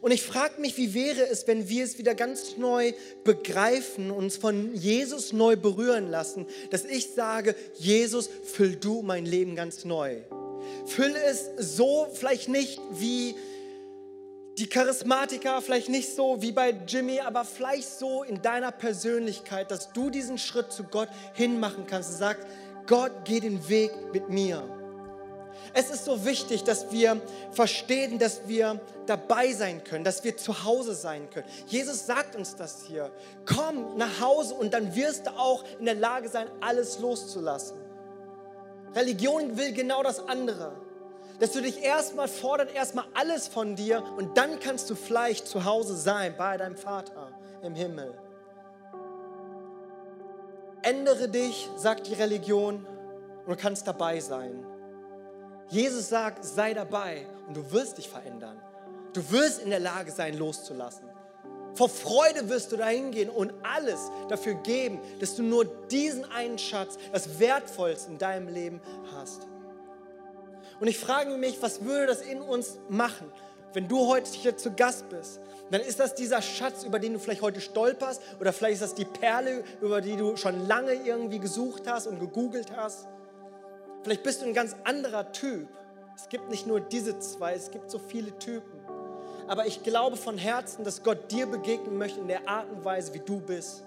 Und 0.00 0.10
ich 0.10 0.22
frage 0.22 0.60
mich, 0.60 0.76
wie 0.76 0.94
wäre 0.94 1.26
es, 1.28 1.46
wenn 1.46 1.68
wir 1.68 1.84
es 1.84 1.98
wieder 1.98 2.14
ganz 2.14 2.56
neu 2.56 2.92
begreifen, 3.24 4.10
uns 4.10 4.36
von 4.36 4.74
Jesus 4.74 5.32
neu 5.32 5.56
berühren 5.56 6.10
lassen, 6.10 6.46
dass 6.70 6.84
ich 6.84 7.14
sage, 7.14 7.54
Jesus, 7.74 8.28
füll 8.44 8.76
du 8.76 9.02
mein 9.02 9.24
Leben 9.24 9.56
ganz 9.56 9.84
neu. 9.84 10.18
Füll 10.86 11.14
es 11.16 11.50
so, 11.56 12.08
vielleicht 12.12 12.48
nicht 12.48 12.80
wie 12.92 13.34
die 14.58 14.68
Charismatiker, 14.68 15.62
vielleicht 15.62 15.88
nicht 15.88 16.14
so 16.14 16.42
wie 16.42 16.50
bei 16.50 16.74
Jimmy, 16.86 17.20
aber 17.20 17.44
vielleicht 17.44 17.88
so 17.88 18.24
in 18.24 18.42
deiner 18.42 18.72
Persönlichkeit, 18.72 19.70
dass 19.70 19.92
du 19.92 20.10
diesen 20.10 20.36
Schritt 20.36 20.72
zu 20.72 20.84
Gott 20.84 21.08
hinmachen 21.34 21.86
kannst 21.86 22.10
und 22.10 22.16
sagst, 22.16 22.46
Gott 22.88 23.24
geht 23.24 23.44
den 23.44 23.68
Weg 23.68 23.92
mit 24.12 24.28
mir. 24.30 24.64
Es 25.74 25.90
ist 25.90 26.06
so 26.06 26.24
wichtig, 26.24 26.64
dass 26.64 26.90
wir 26.90 27.20
verstehen, 27.52 28.18
dass 28.18 28.48
wir 28.48 28.80
dabei 29.06 29.52
sein 29.52 29.84
können, 29.84 30.02
dass 30.02 30.24
wir 30.24 30.36
zu 30.36 30.64
Hause 30.64 30.94
sein 30.94 31.28
können. 31.30 31.46
Jesus 31.66 32.06
sagt 32.06 32.34
uns 32.34 32.56
das 32.56 32.84
hier. 32.84 33.10
Komm 33.44 33.96
nach 33.96 34.20
Hause 34.20 34.54
und 34.54 34.72
dann 34.72 34.94
wirst 34.94 35.26
du 35.26 35.30
auch 35.30 35.64
in 35.78 35.84
der 35.84 35.94
Lage 35.94 36.28
sein, 36.28 36.48
alles 36.60 36.98
loszulassen. 36.98 37.76
Religion 38.94 39.56
will 39.58 39.72
genau 39.72 40.02
das 40.02 40.26
andere. 40.26 40.72
Dass 41.40 41.52
du 41.52 41.60
dich 41.60 41.82
erstmal 41.82 42.26
fordert, 42.26 42.74
erstmal 42.74 43.04
alles 43.14 43.46
von 43.46 43.76
dir 43.76 44.02
und 44.16 44.36
dann 44.38 44.58
kannst 44.58 44.88
du 44.90 44.94
vielleicht 44.94 45.46
zu 45.46 45.64
Hause 45.64 45.94
sein 45.94 46.34
bei 46.36 46.56
deinem 46.56 46.76
Vater 46.76 47.32
im 47.62 47.74
Himmel. 47.74 48.14
Ändere 50.82 51.28
dich, 51.28 51.68
sagt 51.76 52.06
die 52.06 52.14
Religion, 52.14 52.86
und 53.46 53.56
du 53.56 53.56
kannst 53.56 53.86
dabei 53.86 54.20
sein. 54.20 54.64
Jesus 55.68 56.08
sagt, 56.08 56.44
sei 56.44 56.74
dabei 56.74 57.26
und 57.46 57.56
du 57.56 57.72
wirst 57.72 57.98
dich 57.98 58.08
verändern. 58.08 58.60
Du 59.12 59.30
wirst 59.30 59.62
in 59.62 59.70
der 59.70 59.80
Lage 59.80 60.10
sein, 60.12 60.36
loszulassen. 60.36 61.08
Vor 61.74 61.88
Freude 61.88 62.48
wirst 62.48 62.72
du 62.72 62.76
dahin 62.76 63.10
gehen 63.10 63.30
und 63.30 63.52
alles 63.62 64.10
dafür 64.28 64.54
geben, 64.54 65.00
dass 65.20 65.36
du 65.36 65.42
nur 65.42 65.64
diesen 65.64 66.24
einen 66.30 66.58
Schatz, 66.58 66.98
das 67.12 67.38
Wertvollste 67.38 68.10
in 68.10 68.18
deinem 68.18 68.48
Leben 68.48 68.80
hast. 69.14 69.46
Und 70.80 70.88
ich 70.88 70.98
frage 70.98 71.36
mich, 71.36 71.60
was 71.62 71.84
würde 71.84 72.06
das 72.06 72.22
in 72.22 72.40
uns 72.40 72.78
machen, 72.88 73.30
wenn 73.72 73.88
du 73.88 74.06
heute 74.06 74.30
hier 74.30 74.56
zu 74.56 74.72
Gast 74.72 75.08
bist? 75.08 75.40
Dann 75.70 75.80
ist 75.80 76.00
das 76.00 76.14
dieser 76.14 76.40
Schatz, 76.40 76.84
über 76.84 76.98
den 76.98 77.12
du 77.12 77.18
vielleicht 77.18 77.42
heute 77.42 77.60
stolperst, 77.60 78.22
oder 78.40 78.52
vielleicht 78.52 78.74
ist 78.74 78.82
das 78.82 78.94
die 78.94 79.04
Perle, 79.04 79.64
über 79.80 80.00
die 80.00 80.16
du 80.16 80.36
schon 80.36 80.66
lange 80.66 80.94
irgendwie 80.94 81.38
gesucht 81.38 81.82
hast 81.86 82.06
und 82.06 82.18
gegoogelt 82.20 82.74
hast. 82.74 83.06
Vielleicht 84.02 84.22
bist 84.22 84.40
du 84.40 84.46
ein 84.46 84.54
ganz 84.54 84.74
anderer 84.84 85.32
Typ. 85.32 85.68
Es 86.16 86.28
gibt 86.28 86.50
nicht 86.50 86.66
nur 86.66 86.80
diese 86.80 87.18
zwei, 87.18 87.54
es 87.54 87.70
gibt 87.70 87.90
so 87.90 87.98
viele 87.98 88.36
Typen. 88.38 88.80
Aber 89.46 89.66
ich 89.66 89.82
glaube 89.82 90.16
von 90.16 90.38
Herzen, 90.38 90.84
dass 90.84 91.02
Gott 91.02 91.30
dir 91.30 91.46
begegnen 91.46 91.96
möchte 91.96 92.20
in 92.20 92.28
der 92.28 92.48
Art 92.48 92.70
und 92.70 92.84
Weise, 92.84 93.14
wie 93.14 93.20
du 93.20 93.40
bist. 93.40 93.84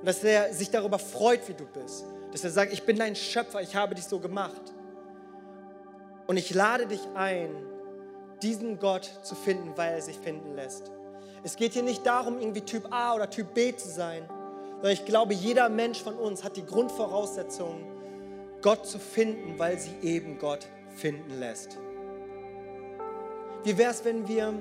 Und 0.00 0.06
dass 0.06 0.22
er 0.22 0.52
sich 0.52 0.70
darüber 0.70 0.98
freut, 0.98 1.48
wie 1.48 1.54
du 1.54 1.64
bist. 1.66 2.04
Dass 2.32 2.44
er 2.44 2.50
sagt, 2.50 2.72
ich 2.72 2.82
bin 2.82 2.96
dein 2.96 3.16
Schöpfer, 3.16 3.60
ich 3.62 3.74
habe 3.74 3.94
dich 3.94 4.04
so 4.04 4.18
gemacht. 4.18 4.60
Und 6.26 6.36
ich 6.36 6.52
lade 6.52 6.86
dich 6.86 7.00
ein, 7.14 7.50
diesen 8.42 8.78
Gott 8.78 9.10
zu 9.22 9.34
finden, 9.34 9.72
weil 9.76 9.94
er 9.94 10.02
sich 10.02 10.18
finden 10.18 10.54
lässt. 10.54 10.90
Es 11.42 11.56
geht 11.56 11.74
hier 11.74 11.82
nicht 11.82 12.04
darum, 12.04 12.38
irgendwie 12.40 12.62
Typ 12.62 12.92
A 12.92 13.14
oder 13.14 13.30
Typ 13.30 13.54
B 13.54 13.74
zu 13.74 13.88
sein, 13.88 14.24
sondern 14.76 14.92
ich 14.92 15.04
glaube, 15.04 15.34
jeder 15.34 15.68
Mensch 15.68 16.02
von 16.02 16.14
uns 16.14 16.44
hat 16.44 16.56
die 16.56 16.66
Grundvoraussetzungen, 16.66 17.84
Gott 18.62 18.86
zu 18.86 18.98
finden, 18.98 19.58
weil 19.58 19.78
sie 19.78 19.94
eben 20.02 20.38
Gott 20.38 20.66
finden 20.88 21.38
lässt. 21.38 21.78
Wie 23.64 23.76
wäre 23.78 23.90
es, 23.90 24.04
wenn 24.04 24.26
wir 24.26 24.54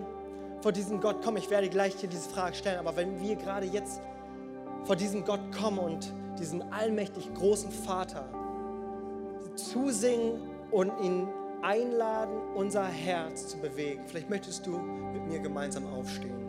vor 0.62 0.72
diesen 0.72 1.00
Gott 1.00 1.24
kommen? 1.24 1.38
Ich 1.38 1.50
werde 1.50 1.70
gleich 1.70 1.96
hier 1.96 2.10
diese 2.10 2.30
Frage 2.30 2.56
stellen, 2.56 2.80
aber 2.80 2.96
wenn 2.96 3.20
wir 3.22 3.36
gerade 3.36 3.66
jetzt 3.66 4.02
vor 4.84 4.96
diesen 4.96 5.26
Gott 5.26 5.40
kommen 5.60 5.80
und 5.80 6.14
diesen 6.40 6.72
allmächtig 6.74 7.34
großen 7.34 7.72
Vater 7.72 8.28
zusingen 9.56 10.42
und 10.72 10.92
ihn 11.02 11.28
einladen, 11.66 12.36
unser 12.54 12.86
Herz 12.86 13.48
zu 13.48 13.58
bewegen. 13.58 14.02
Vielleicht 14.06 14.30
möchtest 14.30 14.66
du 14.68 14.78
mit 14.78 15.26
mir 15.28 15.40
gemeinsam 15.40 15.86
aufstehen. 15.88 16.46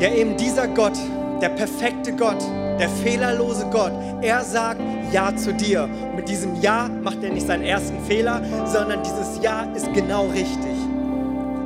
Ja, 0.00 0.12
eben 0.12 0.36
dieser 0.36 0.66
Gott, 0.68 0.98
der 1.40 1.50
perfekte 1.50 2.14
Gott, 2.16 2.42
der 2.78 2.88
fehlerlose 2.88 3.66
Gott, 3.70 3.92
er 4.20 4.42
sagt 4.42 4.80
Ja 5.12 5.34
zu 5.36 5.54
dir. 5.54 5.84
Und 5.84 6.16
mit 6.16 6.28
diesem 6.28 6.60
Ja 6.60 6.88
macht 6.88 7.22
er 7.22 7.30
nicht 7.30 7.46
seinen 7.46 7.64
ersten 7.64 8.00
Fehler, 8.04 8.42
sondern 8.66 9.02
dieses 9.04 9.40
Ja 9.42 9.62
ist 9.74 9.92
genau 9.92 10.26
richtig. 10.26 10.76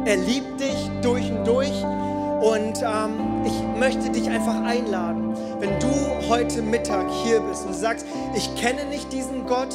Er 0.05 0.17
liebt 0.17 0.61
dich 0.61 0.91
durch 1.03 1.31
und 1.33 1.47
durch 1.47 1.83
und 2.43 2.83
ähm, 2.83 3.45
ich 3.45 3.79
möchte 3.79 4.11
dich 4.11 4.29
einfach 4.29 4.63
einladen, 4.63 5.26
wenn 5.59 5.79
du 5.81 6.29
heute 6.29 6.61
Mittag 6.63 7.07
hier 7.25 7.41
bist 7.41 7.65
und 7.67 7.75
sagst, 7.75 8.07
ich 8.35 8.55
kenne 8.57 8.85
nicht 8.87 9.13
diesen 9.13 9.47
Gott 9.47 9.75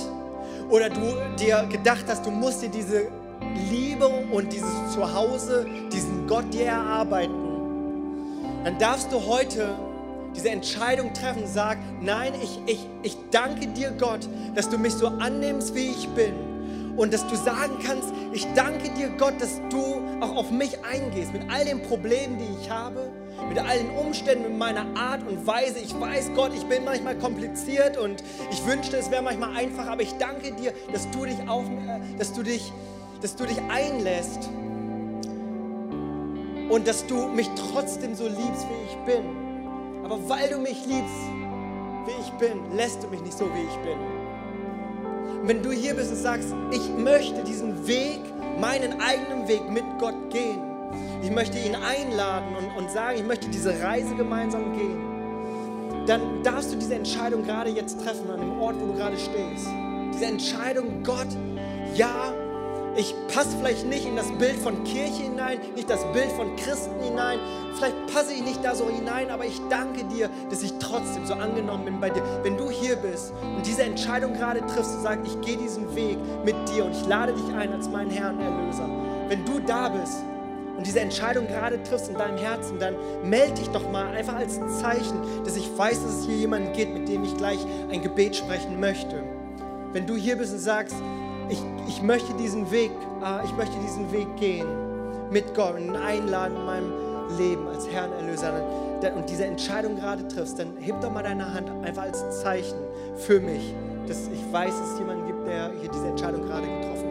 oder 0.69 0.89
du 0.89 1.15
dir 1.39 1.67
gedacht 1.71 2.05
hast, 2.07 2.25
du 2.25 2.31
musst 2.31 2.61
dir 2.61 2.69
diese 2.69 3.07
Liebe 3.69 4.07
und 4.07 4.53
dieses 4.53 4.93
Zuhause, 4.93 5.65
diesen 5.91 6.27
Gott 6.27 6.53
dir 6.53 6.65
erarbeiten, 6.65 7.33
dann 8.63 8.77
darfst 8.77 9.11
du 9.11 9.25
heute 9.25 9.69
diese 10.35 10.49
Entscheidung 10.49 11.13
treffen, 11.13 11.43
sag, 11.45 11.77
nein, 11.99 12.33
ich, 12.41 12.59
ich, 12.65 12.87
ich 13.03 13.17
danke 13.31 13.67
dir 13.67 13.91
Gott, 13.91 14.27
dass 14.55 14.69
du 14.69 14.77
mich 14.77 14.93
so 14.93 15.07
annimmst, 15.07 15.75
wie 15.75 15.87
ich 15.87 16.07
bin. 16.09 16.33
Und 16.95 17.13
dass 17.13 17.27
du 17.27 17.35
sagen 17.35 17.73
kannst, 17.85 18.13
ich 18.31 18.45
danke 18.53 18.89
dir 18.91 19.09
Gott, 19.17 19.33
dass 19.39 19.59
du 19.69 20.01
auch 20.21 20.35
auf 20.35 20.51
mich 20.51 20.77
eingehst, 20.85 21.33
mit 21.33 21.41
all 21.49 21.65
den 21.65 21.81
Problemen, 21.81 22.37
die 22.37 22.61
ich 22.61 22.69
habe, 22.69 23.11
mit 23.47 23.57
all 23.59 23.77
den 23.77 23.89
Umständen, 23.91 24.43
mit 24.49 24.57
meiner 24.57 24.85
Art 24.95 25.21
und 25.27 25.45
Weise. 25.45 25.79
Ich 25.79 25.99
weiß, 25.99 26.31
Gott, 26.35 26.51
ich 26.53 26.63
bin 26.65 26.85
manchmal 26.85 27.17
kompliziert 27.17 27.97
und 27.97 28.23
ich 28.51 28.65
wünschte, 28.65 28.97
es 28.97 29.11
wäre 29.11 29.21
manchmal 29.21 29.55
einfach, 29.55 29.87
aber 29.87 30.01
ich 30.01 30.13
danke 30.13 30.53
dir, 30.53 30.73
dass 30.91 31.09
du 31.11 31.25
dich, 31.25 31.37
auf, 31.47 31.65
äh, 31.65 31.99
dass 32.17 32.33
du 32.33 32.43
dich, 32.43 32.71
dass 33.21 33.35
du 33.35 33.45
dich 33.45 33.57
einlässt 33.69 34.49
und 36.69 36.87
dass 36.87 37.05
du 37.05 37.27
mich 37.27 37.49
trotzdem 37.55 38.15
so 38.15 38.25
liebst, 38.25 38.67
wie 38.69 38.85
ich 38.89 38.97
bin. 39.05 39.25
Aber 40.03 40.17
weil 40.29 40.49
du 40.49 40.57
mich 40.57 40.85
liebst, 40.85 41.15
wie 42.05 42.21
ich 42.21 42.31
bin, 42.33 42.75
lässt 42.75 43.03
du 43.03 43.07
mich 43.07 43.21
nicht 43.21 43.37
so, 43.37 43.45
wie 43.45 43.61
ich 43.61 43.77
bin. 43.77 43.97
Und 45.41 45.47
wenn 45.47 45.61
du 45.61 45.71
hier 45.71 45.93
bist 45.95 46.11
und 46.11 46.17
sagst, 46.17 46.53
ich 46.71 46.89
möchte 46.89 47.43
diesen 47.43 47.87
Weg, 47.87 48.21
meinen 48.59 49.01
eigenen 49.01 49.47
Weg 49.47 49.69
mit 49.69 49.83
Gott 49.99 50.29
gehen, 50.29 50.70
ich 51.21 51.31
möchte 51.31 51.57
ihn 51.57 51.75
einladen 51.75 52.55
und, 52.55 52.77
und 52.77 52.91
sagen, 52.91 53.17
ich 53.17 53.25
möchte 53.25 53.49
diese 53.49 53.81
Reise 53.81 54.15
gemeinsam 54.15 54.73
gehen, 54.73 55.11
dann 56.07 56.43
darfst 56.43 56.73
du 56.73 56.77
diese 56.77 56.95
Entscheidung 56.95 57.43
gerade 57.43 57.69
jetzt 57.69 58.03
treffen 58.03 58.29
an 58.31 58.39
dem 58.39 58.59
Ort, 58.59 58.75
wo 58.79 58.87
du 58.87 58.93
gerade 58.93 59.17
stehst. 59.17 59.67
Diese 60.13 60.25
Entscheidung, 60.25 61.03
Gott, 61.03 61.27
ja, 61.95 62.33
ich 62.95 63.15
passe 63.33 63.55
vielleicht 63.57 63.85
nicht 63.85 64.05
in 64.05 64.17
das 64.17 64.29
Bild 64.37 64.57
von 64.57 64.83
Kirche 64.83 65.23
hinein, 65.23 65.59
nicht 65.75 65.89
das 65.89 66.03
Bild 66.11 66.29
von 66.33 66.55
Christen 66.57 66.99
hinein. 67.01 67.39
Vielleicht 67.75 67.95
passe 68.13 68.33
ich 68.33 68.43
nicht 68.43 68.63
da 68.65 68.75
so 68.75 68.89
hinein, 68.89 69.29
aber 69.29 69.45
ich 69.45 69.61
danke 69.69 70.03
dir, 70.03 70.29
dass 70.49 70.61
ich 70.61 70.73
trotzdem 70.79 71.25
so 71.25 71.33
angenommen 71.35 71.85
bin 71.85 71.99
bei 72.01 72.09
dir. 72.09 72.23
Wenn 72.43 72.57
du 72.57 72.69
hier 72.69 72.97
bist 72.97 73.33
und 73.55 73.65
diese 73.65 73.83
Entscheidung 73.83 74.33
gerade 74.33 74.59
triffst 74.65 74.95
und 74.95 75.03
sagst, 75.03 75.25
ich 75.25 75.39
gehe 75.41 75.57
diesen 75.57 75.95
Weg 75.95 76.17
mit 76.43 76.55
dir 76.69 76.83
und 76.83 76.91
ich 76.91 77.05
lade 77.07 77.33
dich 77.33 77.55
ein 77.55 77.71
als 77.71 77.87
meinen 77.87 78.09
Herrn 78.09 78.39
Erlöser. 78.41 78.89
Wenn 79.29 79.45
du 79.45 79.59
da 79.59 79.87
bist 79.87 80.23
und 80.81 80.87
diese 80.87 80.99
Entscheidung 80.99 81.45
gerade 81.45 81.83
triffst 81.83 82.09
in 82.09 82.17
deinem 82.17 82.39
Herzen, 82.39 82.79
dann 82.79 82.95
melde 83.23 83.53
dich 83.53 83.69
doch 83.69 83.87
mal 83.91 84.15
einfach 84.15 84.33
als 84.33 84.59
Zeichen, 84.79 85.21
dass 85.45 85.55
ich 85.55 85.69
weiß, 85.77 86.01
dass 86.01 86.21
es 86.21 86.25
hier 86.25 86.37
jemanden 86.37 86.73
gibt, 86.73 86.95
mit 86.95 87.07
dem 87.07 87.23
ich 87.23 87.37
gleich 87.37 87.59
ein 87.91 88.01
Gebet 88.01 88.35
sprechen 88.35 88.79
möchte. 88.79 89.21
Wenn 89.93 90.07
du 90.07 90.15
hier 90.15 90.37
bist 90.37 90.53
und 90.53 90.59
sagst, 90.59 90.95
ich, 91.49 91.61
ich 91.87 92.01
möchte 92.01 92.33
diesen 92.33 92.71
Weg, 92.71 92.89
äh, 93.23 93.45
ich 93.45 93.55
möchte 93.55 93.77
diesen 93.83 94.11
Weg 94.11 94.25
gehen 94.37 94.65
mit 95.29 95.53
Gott 95.53 95.75
und 95.75 95.95
einladen 95.95 96.57
in 96.57 96.65
meinem 96.65 96.93
Leben 97.37 97.67
als 97.67 97.87
Herrn 97.87 98.11
Erlöser 98.13 98.51
und 99.15 99.29
diese 99.29 99.45
Entscheidung 99.45 99.97
gerade 99.97 100.27
triffst, 100.29 100.57
dann 100.57 100.77
heb 100.79 100.99
doch 100.99 101.11
mal 101.11 101.21
deine 101.21 101.53
Hand 101.53 101.69
einfach 101.85 102.05
als 102.05 102.41
Zeichen 102.41 102.79
für 103.17 103.39
mich, 103.39 103.75
dass 104.07 104.27
ich 104.29 104.51
weiß, 104.51 104.71
dass 104.71 104.93
es 104.93 104.97
jemanden 104.97 105.27
gibt, 105.27 105.45
der 105.45 105.73
hier 105.79 105.91
diese 105.91 106.07
Entscheidung 106.07 106.41
gerade 106.41 106.65
getroffen 106.65 107.10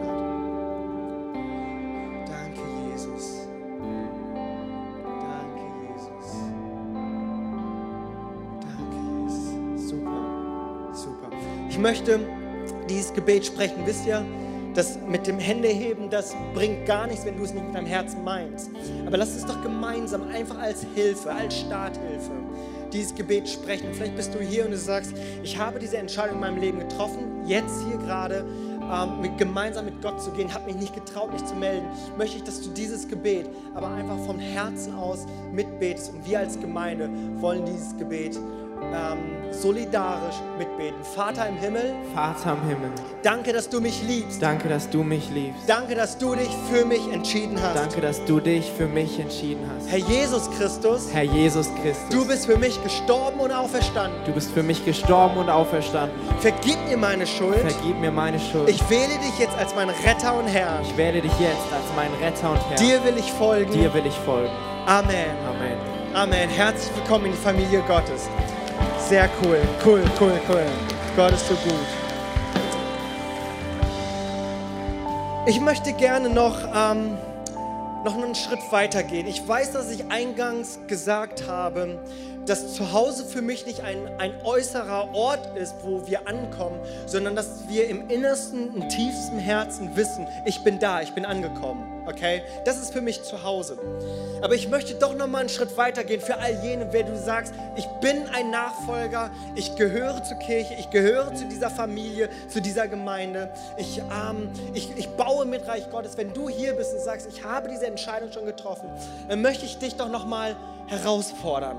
Möchte 11.81 12.19
dieses 12.89 13.13
Gebet 13.13 13.45
sprechen. 13.45 13.85
Wisst 13.85 14.05
ihr, 14.05 14.23
das 14.73 14.97
mit 15.07 15.27
dem 15.27 15.39
Händeheben, 15.39 16.09
das 16.09 16.35
bringt 16.53 16.85
gar 16.85 17.07
nichts, 17.07 17.25
wenn 17.25 17.37
du 17.37 17.43
es 17.43 17.53
nicht 17.53 17.65
mit 17.65 17.75
deinem 17.75 17.87
Herzen 17.87 18.23
meinst. 18.23 18.69
Aber 19.05 19.17
lass 19.17 19.33
uns 19.33 19.45
doch 19.45 19.61
gemeinsam 19.61 20.27
einfach 20.29 20.57
als 20.59 20.85
Hilfe, 20.95 21.31
als 21.31 21.59
Starthilfe 21.59 22.31
dieses 22.93 23.15
Gebet 23.15 23.47
sprechen. 23.49 23.87
Und 23.87 23.95
vielleicht 23.95 24.15
bist 24.15 24.33
du 24.33 24.39
hier 24.39 24.65
und 24.65 24.71
du 24.71 24.77
sagst, 24.77 25.13
ich 25.43 25.57
habe 25.57 25.79
diese 25.79 25.97
Entscheidung 25.97 26.35
in 26.35 26.41
meinem 26.41 26.59
Leben 26.59 26.79
getroffen, 26.79 27.45
jetzt 27.45 27.83
hier 27.87 27.97
gerade 27.97 28.45
ähm, 28.91 29.21
mit, 29.21 29.37
gemeinsam 29.37 29.85
mit 29.85 30.01
Gott 30.01 30.21
zu 30.21 30.31
gehen, 30.31 30.53
habe 30.53 30.65
mich 30.65 30.75
nicht 30.75 30.93
getraut, 30.93 31.31
mich 31.31 31.45
zu 31.45 31.55
melden. 31.55 31.85
Möchte 32.17 32.37
ich, 32.37 32.43
dass 32.43 32.61
du 32.61 32.69
dieses 32.69 33.07
Gebet 33.07 33.49
aber 33.73 33.89
einfach 33.89 34.17
vom 34.25 34.39
Herzen 34.39 34.93
aus 34.95 35.25
mitbetest. 35.53 36.13
Und 36.13 36.27
wir 36.27 36.39
als 36.39 36.59
Gemeinde 36.59 37.09
wollen 37.39 37.65
dieses 37.65 37.95
Gebet 37.97 38.37
ähm, 38.93 39.51
solidarisch 39.51 40.35
mitbeten. 40.57 41.03
Vater 41.03 41.47
im 41.47 41.57
Himmel, 41.57 41.93
Vater 42.13 42.53
im 42.53 42.67
Himmel, 42.67 42.91
danke, 43.23 43.53
dass 43.53 43.69
du 43.69 43.79
mich 43.79 44.01
liebst. 44.03 44.41
danke, 44.41 44.67
dass 44.69 44.89
du 44.89 45.03
mich 45.03 45.29
liebst. 45.29 45.67
Danke, 45.67 45.95
dass 45.95 46.17
du 46.17 46.35
dich 46.35 46.49
für 46.71 46.85
mich 46.85 47.11
entschieden 47.11 47.61
hast. 47.61 47.75
Danke, 47.75 48.01
dass 48.01 48.23
du 48.25 48.39
dich 48.39 48.71
für 48.71 48.87
mich 48.87 49.19
entschieden 49.19 49.69
hast. 49.75 49.89
Herr 49.89 49.99
Jesus 49.99 50.49
Christus, 50.57 51.09
Herr 51.13 51.23
Jesus 51.23 51.69
Christus, 51.81 52.09
du 52.09 52.25
bist 52.27 52.45
für 52.45 52.57
mich 52.57 52.81
gestorben 52.83 53.39
und 53.39 53.51
auferstanden. 53.51 54.19
du 54.25 54.31
bist 54.31 54.51
für 54.51 54.63
mich 54.63 54.83
gestorben 54.85 55.37
und 55.37 55.49
auferstanden. 55.49 56.15
Vergib 56.39 56.77
mir 56.87 56.97
meine 56.97 57.27
Schuld. 57.27 57.57
Vergib 57.59 57.99
mir 57.99 58.11
meine 58.11 58.39
Schuld. 58.39 58.69
Ich 58.69 58.89
wähle 58.89 59.17
dich 59.19 59.37
jetzt 59.39 59.57
als 59.57 59.75
mein 59.75 59.89
Retter 59.89 60.37
und 60.37 60.47
Herr. 60.47 60.79
Ich 60.81 60.97
wähle 60.97 61.21
dich 61.21 61.39
jetzt 61.39 61.71
als 61.71 61.95
meinen 61.95 62.15
Retter 62.15 62.51
und 62.51 62.69
Herr. 62.69 62.77
Dir 62.77 63.03
will 63.03 63.17
ich 63.17 63.31
folgen. 63.33 63.71
Dir 63.71 63.93
will 63.93 64.05
ich 64.05 64.15
folgen. 64.19 64.51
Amen. 64.87 65.27
Amen. 65.47 65.77
Amen. 66.13 66.49
Herzlich 66.49 66.91
willkommen 66.97 67.27
in 67.27 67.31
die 67.31 67.37
Familie 67.37 67.81
Gottes. 67.87 68.27
Sehr 69.11 69.29
cool, 69.43 69.59
cool, 69.85 70.01
cool, 70.21 70.39
cool. 70.47 70.65
Gott 71.17 71.33
ist 71.33 71.45
so 71.45 71.53
gut. 71.55 71.73
Ich 75.45 75.59
möchte 75.59 75.91
gerne 75.91 76.29
noch, 76.29 76.57
ähm, 76.73 77.17
noch 78.05 78.15
einen 78.15 78.33
Schritt 78.35 78.61
weiter 78.71 79.03
gehen. 79.03 79.27
Ich 79.27 79.45
weiß, 79.45 79.73
dass 79.73 79.91
ich 79.91 80.09
eingangs 80.09 80.79
gesagt 80.87 81.45
habe, 81.45 81.99
dass 82.45 82.73
Zuhause 82.73 83.25
für 83.25 83.41
mich 83.41 83.65
nicht 83.65 83.81
ein, 83.81 84.09
ein 84.17 84.31
äußerer 84.45 85.13
Ort 85.13 85.57
ist, 85.57 85.75
wo 85.83 86.07
wir 86.07 86.25
ankommen, 86.25 86.79
sondern 87.05 87.35
dass 87.35 87.67
wir 87.67 87.89
im 87.89 88.09
Innersten, 88.09 88.73
im 88.73 88.87
tiefsten 88.87 89.39
Herzen 89.39 89.93
wissen, 89.97 90.25
ich 90.45 90.63
bin 90.63 90.79
da, 90.79 91.01
ich 91.01 91.11
bin 91.11 91.25
angekommen. 91.25 91.83
Okay? 92.11 92.43
Das 92.65 92.77
ist 92.77 92.93
für 92.93 93.01
mich 93.01 93.23
Zuhause. 93.23 93.77
Aber 94.41 94.55
ich 94.55 94.69
möchte 94.69 94.95
doch 94.95 95.15
noch 95.15 95.27
mal 95.27 95.39
einen 95.39 95.49
Schritt 95.49 95.77
weiter 95.77 96.03
gehen 96.03 96.21
für 96.21 96.37
all 96.37 96.63
jene, 96.63 96.87
wer 96.91 97.03
du 97.03 97.17
sagst, 97.17 97.53
ich 97.75 97.85
bin 98.01 98.27
ein 98.33 98.49
Nachfolger, 98.51 99.31
ich 99.55 99.75
gehöre 99.75 100.23
zur 100.23 100.37
Kirche, 100.37 100.75
ich 100.79 100.89
gehöre 100.89 101.33
zu 101.33 101.45
dieser 101.45 101.69
Familie, 101.69 102.29
zu 102.47 102.61
dieser 102.61 102.87
Gemeinde, 102.87 103.51
ich, 103.77 103.99
ähm, 103.99 104.49
ich, 104.73 104.97
ich 104.97 105.09
baue 105.09 105.45
mit 105.45 105.67
Reich 105.67 105.89
Gottes. 105.89 106.17
Wenn 106.17 106.33
du 106.33 106.49
hier 106.49 106.73
bist 106.73 106.93
und 106.93 107.01
sagst, 107.01 107.27
ich 107.31 107.43
habe 107.43 107.69
diese 107.69 107.85
Entscheidung 107.87 108.31
schon 108.31 108.45
getroffen, 108.45 108.89
dann 109.29 109.41
möchte 109.41 109.65
ich 109.65 109.77
dich 109.77 109.95
doch 109.95 110.09
noch 110.09 110.25
mal 110.25 110.55
herausfordern. 110.87 111.77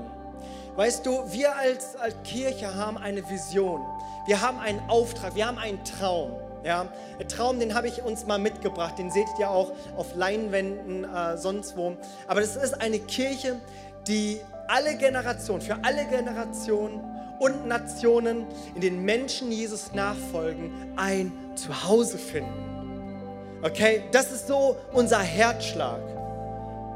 Weißt 0.75 1.05
du, 1.05 1.31
wir 1.31 1.55
als, 1.55 1.95
als 1.95 2.15
Kirche 2.23 2.73
haben 2.73 2.97
eine 2.97 3.29
Vision. 3.29 3.81
Wir 4.25 4.41
haben 4.41 4.59
einen 4.59 4.81
Auftrag, 4.89 5.35
wir 5.35 5.45
haben 5.45 5.59
einen 5.59 5.83
Traum. 5.83 6.31
Ja, 6.63 6.87
der 7.19 7.27
Traum, 7.27 7.59
den 7.59 7.73
habe 7.75 7.87
ich 7.87 8.01
uns 8.03 8.25
mal 8.25 8.39
mitgebracht, 8.39 8.97
den 8.97 9.11
seht 9.11 9.27
ihr 9.37 9.49
auch 9.49 9.73
auf 9.97 10.15
Leinwänden, 10.15 11.03
äh, 11.03 11.37
sonst 11.37 11.75
wo. 11.75 11.97
Aber 12.27 12.39
das 12.39 12.55
ist 12.55 12.79
eine 12.81 12.99
Kirche, 12.99 13.59
die 14.07 14.39
alle 14.67 14.95
Generationen, 14.95 15.61
für 15.61 15.77
alle 15.83 16.05
Generationen 16.05 17.01
und 17.39 17.67
Nationen, 17.67 18.45
in 18.75 18.81
denen 18.81 19.03
Menschen 19.03 19.51
Jesus 19.51 19.93
nachfolgen, 19.93 20.93
ein 20.95 21.33
Zuhause 21.55 22.17
finden. 22.17 23.59
Okay, 23.61 24.03
das 24.11 24.31
ist 24.31 24.47
so 24.47 24.77
unser 24.93 25.19
Herzschlag 25.19 25.99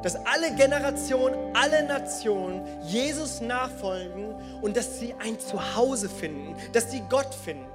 dass 0.03 0.15
alle 0.25 0.53
Generationen, 0.55 1.35
alle 1.53 1.83
Nationen 1.83 2.61
Jesus 2.83 3.41
nachfolgen 3.41 4.35
und 4.61 4.77
dass 4.77 4.99
sie 4.99 5.13
ein 5.19 5.39
Zuhause 5.39 6.07
finden, 6.07 6.55
dass 6.71 6.91
sie 6.91 7.01
Gott 7.09 7.33
finden. 7.33 7.65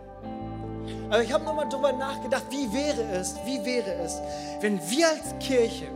Aber 1.11 1.23
ich 1.23 1.33
habe 1.33 1.45
nochmal 1.45 1.68
darüber 1.68 1.92
nachgedacht, 1.92 2.45
wie 2.51 2.73
wäre 2.73 3.03
es, 3.14 3.37
wie 3.45 3.64
wäre 3.64 3.92
es, 4.05 4.21
wenn 4.61 4.81
wir 4.90 5.09
als 5.09 5.38
Kirche 5.40 5.87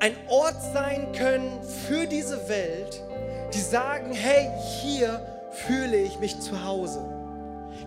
ein 0.00 0.14
Ort 0.28 0.60
sein 0.72 1.12
können 1.12 1.62
für 1.86 2.06
diese 2.06 2.48
Welt, 2.48 3.00
die 3.54 3.60
sagen, 3.60 4.12
hey, 4.12 4.50
hier 4.80 5.24
fühle 5.50 5.96
ich 5.96 6.18
mich 6.18 6.40
zu 6.40 6.64
Hause. 6.64 7.00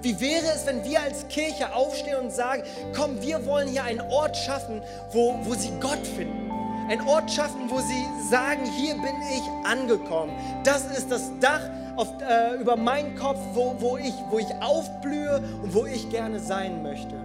Wie 0.01 0.19
wäre 0.19 0.45
es, 0.53 0.65
wenn 0.65 0.83
wir 0.83 1.01
als 1.01 1.27
Kirche 1.27 1.73
aufstehen 1.73 2.17
und 2.17 2.31
sagen, 2.31 2.63
komm, 2.95 3.21
wir 3.21 3.45
wollen 3.45 3.67
hier 3.67 3.83
einen 3.83 4.01
Ort 4.01 4.37
schaffen, 4.37 4.81
wo, 5.11 5.35
wo 5.43 5.53
sie 5.55 5.71
Gott 5.81 6.05
finden 6.05 6.54
ein 6.87 7.01
Ort 7.07 7.31
schaffen, 7.31 7.69
wo 7.69 7.79
sie 7.79 8.05
sagen, 8.29 8.63
hier 8.65 8.93
bin 8.95 9.15
ich 9.33 9.43
angekommen. 9.69 10.33
Das 10.63 10.85
ist 10.85 11.11
das 11.11 11.31
Dach 11.39 11.61
auf, 11.95 12.09
äh, 12.21 12.55
über 12.59 12.75
meinen 12.75 13.15
Kopf, 13.15 13.39
wo, 13.53 13.75
wo, 13.79 13.97
ich, 13.97 14.13
wo 14.29 14.39
ich 14.39 14.53
aufblühe 14.61 15.41
und 15.63 15.73
wo 15.73 15.85
ich 15.85 16.09
gerne 16.09 16.39
sein 16.39 16.83
möchte. 16.83 17.15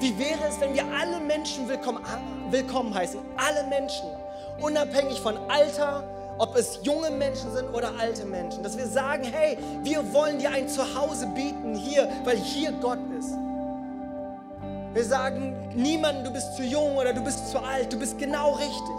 Wie 0.00 0.16
wäre 0.18 0.38
es, 0.48 0.60
wenn 0.60 0.74
wir 0.74 0.84
alle 1.00 1.18
Menschen 1.20 1.68
willkommen, 1.68 2.04
willkommen 2.50 2.94
heißen? 2.94 3.20
Alle 3.36 3.66
Menschen, 3.68 4.06
unabhängig 4.60 5.18
von 5.20 5.36
Alter, 5.48 6.04
ob 6.38 6.56
es 6.56 6.80
junge 6.82 7.10
Menschen 7.10 7.52
sind 7.52 7.68
oder 7.74 7.92
alte 7.98 8.24
Menschen. 8.24 8.62
Dass 8.62 8.76
wir 8.76 8.86
sagen, 8.86 9.24
hey, 9.24 9.58
wir 9.82 10.12
wollen 10.12 10.38
dir 10.38 10.50
ein 10.50 10.68
Zuhause 10.68 11.26
bieten 11.28 11.74
hier, 11.74 12.08
weil 12.24 12.36
hier 12.36 12.72
Gott 12.72 12.98
ist. 13.18 13.34
Wir 14.94 15.04
sagen 15.04 15.54
niemandem, 15.74 16.24
du 16.24 16.32
bist 16.32 16.56
zu 16.56 16.62
jung 16.62 16.96
oder 16.96 17.12
du 17.12 17.22
bist 17.22 17.50
zu 17.50 17.58
alt, 17.58 17.92
du 17.92 17.98
bist 17.98 18.18
genau 18.18 18.52
richtig. 18.52 18.96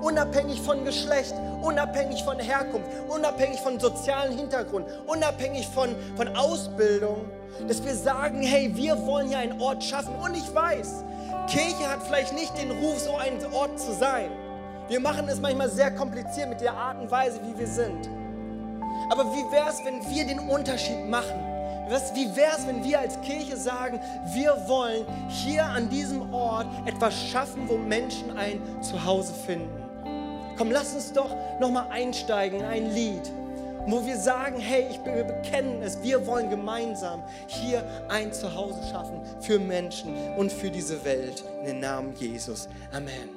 Unabhängig 0.00 0.60
von 0.62 0.84
Geschlecht, 0.84 1.34
unabhängig 1.62 2.22
von 2.24 2.38
Herkunft, 2.38 2.88
unabhängig 3.08 3.60
von 3.60 3.78
sozialen 3.78 4.36
Hintergrund, 4.36 4.86
unabhängig 5.06 5.66
von, 5.68 5.94
von 6.16 6.34
Ausbildung, 6.36 7.26
dass 7.68 7.84
wir 7.84 7.94
sagen, 7.94 8.42
hey, 8.42 8.70
wir 8.74 9.06
wollen 9.06 9.28
hier 9.28 9.38
einen 9.38 9.60
Ort 9.60 9.84
schaffen. 9.84 10.14
Und 10.16 10.34
ich 10.34 10.54
weiß, 10.54 11.04
Kirche 11.48 11.88
hat 11.88 12.02
vielleicht 12.06 12.34
nicht 12.34 12.56
den 12.56 12.70
Ruf, 12.70 12.98
so 12.98 13.16
ein 13.16 13.38
Ort 13.52 13.78
zu 13.78 13.92
sein. 13.92 14.30
Wir 14.88 15.00
machen 15.00 15.28
es 15.28 15.40
manchmal 15.40 15.68
sehr 15.68 15.90
kompliziert 15.90 16.48
mit 16.48 16.60
der 16.60 16.72
Art 16.72 16.98
und 17.00 17.10
Weise, 17.10 17.40
wie 17.44 17.58
wir 17.58 17.66
sind. 17.66 18.08
Aber 19.10 19.24
wie 19.34 19.52
wäre 19.52 19.68
es, 19.68 19.84
wenn 19.84 20.00
wir 20.14 20.26
den 20.26 20.38
Unterschied 20.48 21.08
machen? 21.08 21.55
Was, 21.88 22.14
wie 22.14 22.34
wäre 22.34 22.56
es, 22.58 22.66
wenn 22.66 22.82
wir 22.82 22.98
als 22.98 23.20
Kirche 23.20 23.56
sagen, 23.56 24.00
wir 24.32 24.56
wollen 24.66 25.06
hier 25.28 25.64
an 25.64 25.88
diesem 25.88 26.34
Ort 26.34 26.66
etwas 26.84 27.14
schaffen, 27.14 27.68
wo 27.68 27.76
Menschen 27.76 28.36
ein 28.36 28.60
Zuhause 28.82 29.32
finden? 29.32 29.84
Komm, 30.56 30.70
lass 30.70 30.94
uns 30.94 31.12
doch 31.12 31.30
nochmal 31.60 31.86
einsteigen 31.90 32.60
in 32.60 32.66
ein 32.66 32.92
Lied, 32.92 33.30
wo 33.86 34.04
wir 34.04 34.16
sagen, 34.16 34.58
hey, 34.58 34.86
ich, 34.90 35.04
wir 35.04 35.22
bekennen 35.22 35.80
es, 35.82 36.02
wir 36.02 36.26
wollen 36.26 36.50
gemeinsam 36.50 37.22
hier 37.46 37.84
ein 38.08 38.32
Zuhause 38.32 38.80
schaffen 38.90 39.20
für 39.40 39.60
Menschen 39.60 40.16
und 40.36 40.50
für 40.50 40.70
diese 40.70 41.04
Welt. 41.04 41.44
In 41.60 41.66
den 41.66 41.80
Namen 41.80 42.14
Jesus. 42.16 42.68
Amen. 42.92 43.30